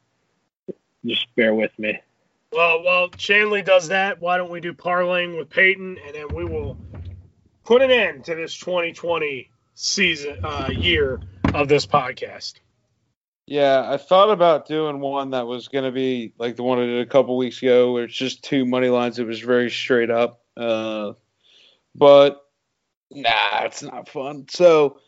[1.04, 1.98] just bear with me.
[2.52, 6.44] Well, while Shanley does that, why don't we do parlaying with Peyton, and then we
[6.44, 6.78] will
[7.64, 11.20] put an end to this 2020 season uh, year
[11.52, 12.54] of this podcast.
[13.50, 16.84] Yeah, I thought about doing one that was going to be like the one I
[16.84, 19.18] did a couple weeks ago, where it's just two money lines.
[19.18, 20.42] It was very straight up.
[20.54, 21.14] Uh,
[21.94, 22.44] but
[23.10, 24.44] nah, it's not fun.
[24.50, 25.00] So,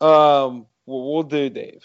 [0.00, 1.84] um, what we'll do, Dave,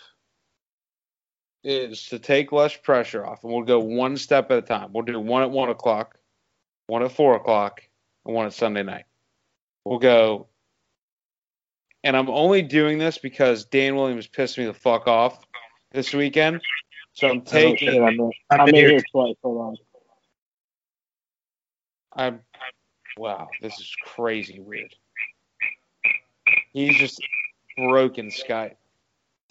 [1.63, 4.91] is to take less pressure off, and we'll go one step at a time.
[4.91, 6.17] We'll do one at one o'clock,
[6.87, 7.83] one at four o'clock,
[8.25, 9.05] and one at Sunday night.
[9.85, 10.47] We'll go,
[12.03, 15.45] and I'm only doing this because Dan Williams pissed me the fuck off
[15.91, 16.61] this weekend.
[17.13, 17.89] So I'm taking.
[17.89, 19.35] Oh, shit, I'm, I'm in here twice.
[19.43, 19.77] Hold on.
[22.13, 22.39] I'm.
[23.17, 24.95] Wow, this is crazy weird.
[26.71, 27.21] He's just
[27.77, 28.75] broken Skype.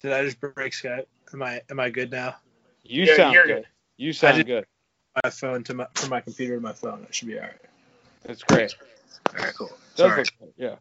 [0.01, 1.05] Did I just break Skype?
[1.33, 2.35] Am I am I good now?
[2.83, 3.55] You Yeah, sound you're good.
[3.57, 3.67] good.
[3.97, 4.65] You sound did- good.
[5.23, 7.01] My phone to my from my computer to my phone.
[7.01, 7.51] That should be all right.
[8.23, 8.73] That's great.
[9.37, 9.69] All right, cool.
[9.95, 10.23] Sorry.
[10.39, 10.75] look yeah.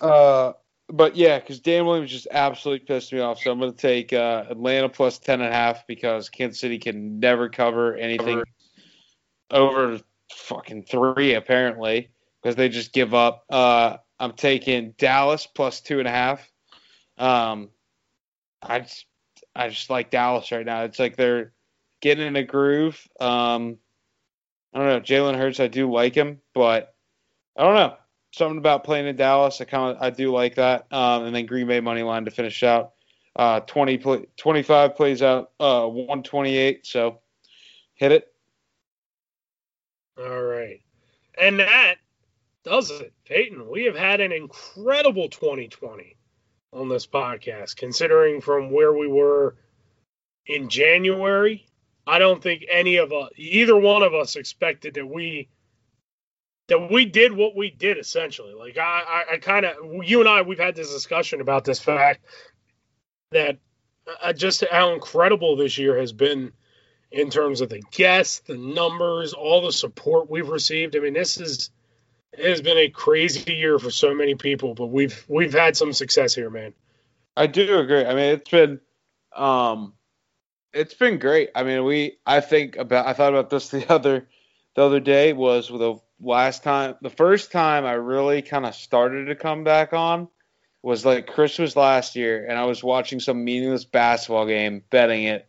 [0.00, 0.52] Uh,
[0.90, 3.40] but yeah, because Dan Williams just absolutely pissed me off.
[3.42, 6.78] So I'm going to take uh, Atlanta plus ten and a half because Kansas City
[6.78, 8.42] can never cover anything
[9.50, 10.00] over
[10.32, 12.08] fucking three apparently
[12.42, 13.44] because they just give up.
[13.50, 16.50] Uh, I'm taking Dallas plus two and a half.
[17.18, 17.70] Um,
[18.62, 19.06] I just
[19.54, 20.84] I just like Dallas right now.
[20.84, 21.52] It's like they're
[22.00, 23.06] getting in a groove.
[23.20, 23.78] Um,
[24.72, 25.00] I don't know.
[25.00, 26.94] Jalen Hurts, I do like him, but
[27.56, 27.96] I don't know.
[28.32, 30.86] Something about playing in Dallas, I kind of I do like that.
[30.92, 32.92] Um, and then Green Bay money line to finish out.
[33.34, 36.86] Uh, 20 play, 25 plays out uh 128.
[36.86, 37.20] So
[37.94, 38.32] hit it.
[40.18, 40.80] All right.
[41.40, 41.96] And that
[42.64, 43.12] does it.
[43.24, 46.16] Peyton, we have had an incredible 2020
[46.72, 49.56] on this podcast, considering from where we were
[50.46, 51.66] in January.
[52.06, 55.48] I don't think any of us, either one of us, expected that we
[56.68, 58.54] that we did what we did essentially.
[58.54, 61.80] Like I, I, I kind of, you and I, we've had this discussion about this
[61.80, 62.24] fact
[63.32, 63.58] that
[64.22, 66.52] uh, just how incredible this year has been
[67.10, 70.94] in terms of the guests, the numbers, all the support we've received.
[70.94, 71.70] I mean, this is
[72.32, 75.92] it has been a crazy year for so many people, but we've we've had some
[75.92, 76.74] success here, man.
[77.36, 78.04] I do agree.
[78.04, 78.80] I mean, it's been,
[79.34, 79.94] um,
[80.72, 81.50] it's been great.
[81.54, 82.18] I mean, we.
[82.26, 83.06] I think about.
[83.06, 84.28] I thought about this the other,
[84.74, 88.74] the other day was with the last time, the first time I really kind of
[88.74, 90.28] started to come back on
[90.82, 95.48] was like Christmas last year, and I was watching some meaningless basketball game, betting it,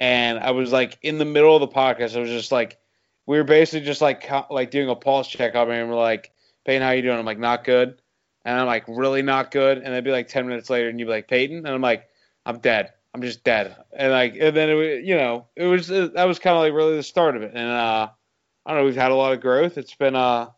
[0.00, 2.16] and I was like in the middle of the podcast.
[2.16, 2.78] I was just like,
[3.26, 6.32] we were basically just like like doing a pulse check on me, and we're like,
[6.64, 7.18] Peyton, how you doing?
[7.18, 8.00] I'm like, not good.
[8.44, 9.78] And I'm like, really not good.
[9.78, 11.58] And it'd be like 10 minutes later, and you'd be like, Peyton?
[11.58, 12.08] And I'm like,
[12.44, 12.92] I'm dead.
[13.12, 13.74] I'm just dead.
[13.92, 16.72] And like, and then it, you know, it was uh, that was kind of like
[16.72, 17.52] really the start of it.
[17.54, 18.10] And uh,
[18.66, 19.78] I don't know, we've had a lot of growth.
[19.78, 20.48] It's been uh,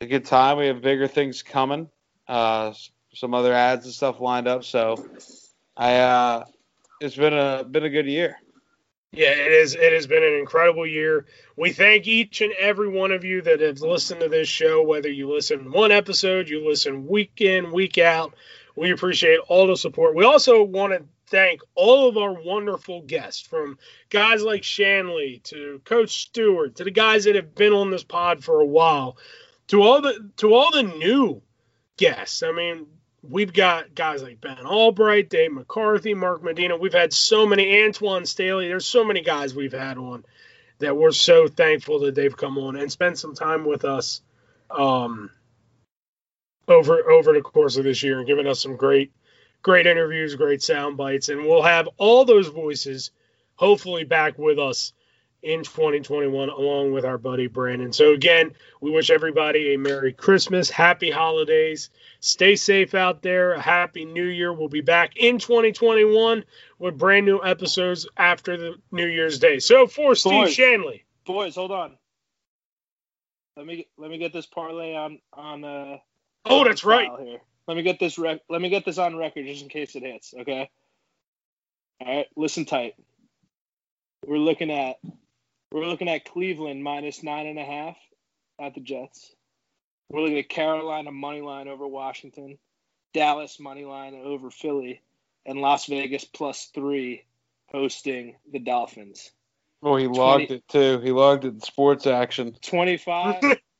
[0.00, 0.58] a good time.
[0.58, 1.90] We have bigger things coming.
[2.28, 2.72] Uh,
[3.12, 4.62] some other ads and stuff lined up.
[4.62, 5.04] So
[5.76, 6.44] I, uh,
[7.00, 8.36] it's been a been a good year.
[9.10, 9.74] Yeah, it is.
[9.74, 11.26] It has been an incredible year.
[11.56, 15.08] We thank each and every one of you that have listened to this show, whether
[15.08, 18.34] you listen one episode, you listen week in, week out.
[18.76, 20.14] We appreciate all the support.
[20.14, 21.04] We also want to
[21.34, 23.76] thank all of our wonderful guests, from
[24.08, 28.44] guys like Shanley to Coach Stewart to the guys that have been on this pod
[28.44, 29.16] for a while,
[29.66, 31.42] to all the to all the new
[31.96, 32.44] guests.
[32.44, 32.86] I mean,
[33.20, 36.76] we've got guys like Ben Albright, Dave McCarthy, Mark Medina.
[36.76, 38.68] We've had so many Antoine Staley.
[38.68, 40.24] There's so many guys we've had on
[40.78, 44.20] that we're so thankful that they've come on and spent some time with us
[44.70, 45.30] um,
[46.68, 49.10] over over the course of this year and given us some great
[49.64, 53.10] great interviews, great sound bites, and we'll have all those voices
[53.56, 54.92] hopefully back with us
[55.42, 57.92] in 2021 along with our buddy Brandon.
[57.92, 61.90] So again, we wish everybody a Merry Christmas, Happy Holidays.
[62.20, 63.54] Stay safe out there.
[63.54, 64.52] A happy new year.
[64.52, 66.44] We'll be back in 2021
[66.78, 69.58] with brand new episodes after the New Year's Day.
[69.58, 70.54] So for Steve Boys.
[70.54, 71.04] Shanley.
[71.24, 71.96] Boys, hold on.
[73.56, 75.98] Let me let me get this parlay on on uh.
[76.44, 77.08] Oh, that's right.
[77.20, 77.40] Here.
[77.66, 80.02] Let me get this rec- Let me get this on record just in case it
[80.02, 80.34] hits.
[80.38, 80.70] Okay.
[82.00, 82.26] All right.
[82.36, 82.94] Listen tight.
[84.26, 84.96] We're looking at
[85.70, 87.96] we're looking at Cleveland minus nine and a half
[88.60, 89.34] at the Jets.
[90.10, 92.58] We're looking at Carolina money line over Washington,
[93.12, 95.02] Dallas money line over Philly,
[95.46, 97.24] and Las Vegas plus three
[97.66, 99.32] hosting the Dolphins.
[99.82, 101.00] Oh, he logged 20 it too.
[101.00, 102.56] He logged it in sports action.
[102.62, 103.42] 25,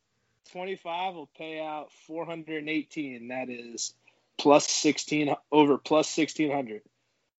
[0.52, 3.28] 25 will pay out 418.
[3.28, 3.94] That is
[4.38, 6.82] plus 16 over plus 1600.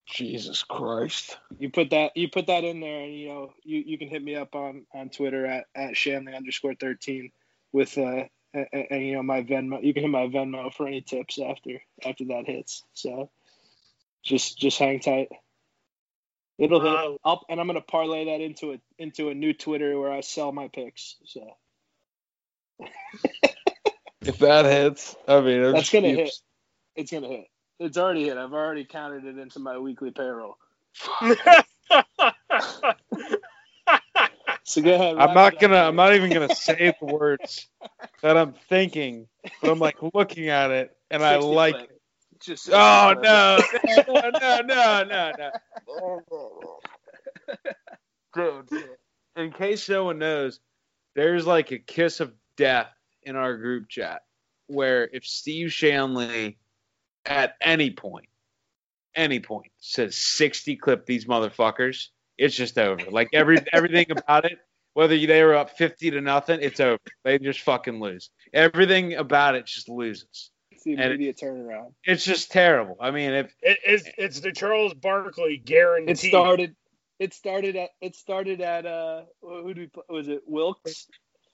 [0.06, 1.38] Jesus Christ.
[1.58, 4.24] You put that you put that in there, and you know you, you can hit
[4.24, 7.32] me up on on Twitter at at Shanley underscore 13
[7.72, 9.84] with uh and, and you know my Venmo.
[9.84, 12.84] You can hit my Venmo for any tips after after that hits.
[12.94, 13.30] So
[14.24, 15.30] just just hang tight.
[16.58, 16.94] It'll hit.
[16.94, 20.22] Uh, I'll, and I'm gonna parlay that into a into a new Twitter where I
[20.22, 21.16] sell my picks.
[21.26, 21.42] So
[24.22, 26.34] If that hits, I mean, it'll That's gonna be- hit.
[26.96, 27.46] it's gonna hit.
[27.80, 28.38] It's already hit.
[28.38, 30.58] I've already counted it into my weekly payroll.
[34.68, 35.18] So go ahead.
[35.18, 35.78] I'm not gonna.
[35.78, 37.68] I'm not even gonna say the words
[38.24, 39.28] that I'm thinking,
[39.62, 41.76] but I'm like looking at it, and I 60 like.
[41.76, 41.88] play.
[42.42, 43.60] Just Oh no!
[44.08, 44.30] No!
[44.32, 44.62] No!
[44.64, 45.04] No!
[45.04, 46.22] No!
[48.36, 48.64] No!
[48.70, 48.90] Dude,
[49.36, 50.60] in case no one knows,
[51.16, 52.92] there's like a kiss of death
[53.24, 54.22] in our group chat
[54.68, 56.58] where if Steve Shanley
[57.26, 58.28] at any point,
[59.16, 62.08] any point says 60 clip these motherfuckers,
[62.38, 63.10] it's just over.
[63.10, 64.60] Like every everything about it,
[64.94, 67.00] whether they were up 50 to nothing, it's over.
[67.24, 68.30] They just fucking lose.
[68.54, 70.52] Everything about it just loses.
[70.72, 71.94] It's the and it- immediate turnaround.
[72.04, 72.98] It's just terrible.
[73.00, 76.12] I mean, if It, it's, it's the Charles Barkley guarantee.
[76.12, 76.76] It started.
[77.18, 77.92] It started at.
[78.02, 78.86] It started at.
[78.86, 79.88] Uh, who do we?
[79.88, 80.04] Play?
[80.10, 81.08] Was it Wilkes?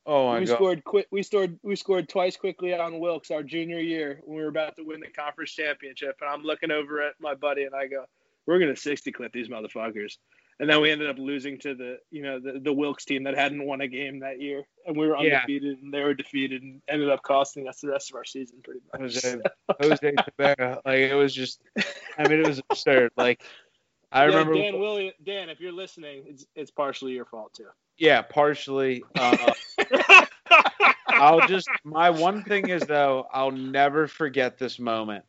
[0.06, 1.08] Oh my we god, scored quick.
[1.12, 1.60] We scored.
[1.64, 5.00] We scored twice quickly on Wilkes our junior year when we were about to win
[5.00, 6.18] the conference championship.
[6.22, 8.06] And I'm looking over at my buddy and I go,
[8.46, 10.18] "We're gonna 60 clip these motherfuckers."
[10.60, 13.36] And then we ended up losing to the, you know, the, the Wilkes team that
[13.36, 15.38] hadn't won a game that year, and we were Yeah.
[15.38, 18.60] undefeated, and they were defeated, and ended up costing us the rest of our season
[18.64, 19.02] pretty much.
[19.02, 19.38] Jose,
[19.82, 21.62] Jose Tabera, like it was just.
[22.16, 23.12] I mean, it was absurd.
[23.18, 23.42] Like
[24.12, 24.54] I Yeah, remember.
[24.54, 25.14] Dan William.
[25.24, 27.68] Dan, if you're listening, it's it's partially your fault too.
[27.98, 29.04] Yeah, partially.
[29.16, 29.54] Uh,
[31.08, 35.26] I'll just my one thing is though I'll never forget this moment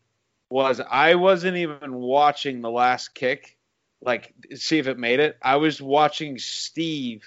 [0.50, 3.56] was I wasn't even watching the last kick
[4.00, 5.38] like see if it made it.
[5.42, 7.24] I was watching Steve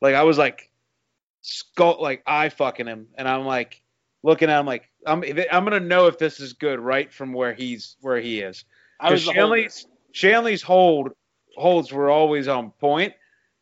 [0.00, 0.70] like I was like
[1.42, 3.82] skull like I fucking him and I'm like
[4.22, 7.54] looking at him like I'm I'm gonna know if this is good right from where
[7.54, 8.64] he's where he is.
[9.00, 9.56] I was because the holder.
[9.56, 11.12] Shanley's Shanley's hold
[11.56, 13.14] holds were always on point,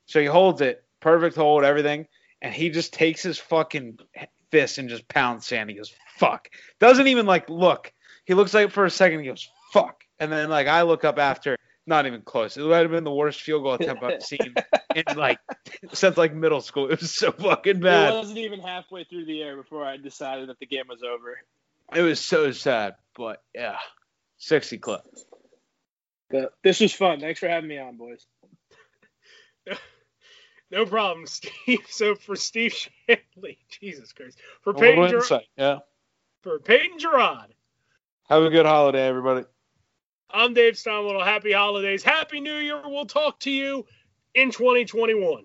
[0.06, 2.06] so he holds it perfect hold everything,
[2.42, 3.98] and he just takes his fucking
[4.50, 5.74] fist and just pounds Sandy.
[5.74, 6.48] He goes fuck,
[6.78, 7.92] doesn't even like look.
[8.24, 11.18] He looks like for a second he goes fuck, and then like I look up
[11.18, 11.56] after.
[11.86, 12.58] Not even close.
[12.58, 14.54] It would have been the worst field goal attempt I've seen
[14.94, 15.38] in like
[15.94, 16.90] since like middle school.
[16.90, 18.12] It was so fucking bad.
[18.12, 21.38] It wasn't even halfway through the air before I decided that the game was over.
[21.94, 22.96] It was so sad.
[23.16, 23.78] But yeah,
[24.36, 25.00] sixty clip.
[26.30, 27.20] But this was fun.
[27.20, 28.26] Thanks for having me on, boys.
[30.70, 31.80] no problem, Steve.
[31.88, 35.46] So for Steve Shanley, Jesus Christ, for A Peyton, Ger- insight.
[35.56, 35.78] Yeah.
[36.42, 37.54] for Peyton Gerard,
[38.28, 39.44] Have a good holiday, everybody.
[40.30, 41.24] I'm Dave Steinwell.
[41.24, 42.82] Happy holidays, Happy New Year.
[42.84, 43.86] We'll talk to you
[44.34, 45.44] in 2021.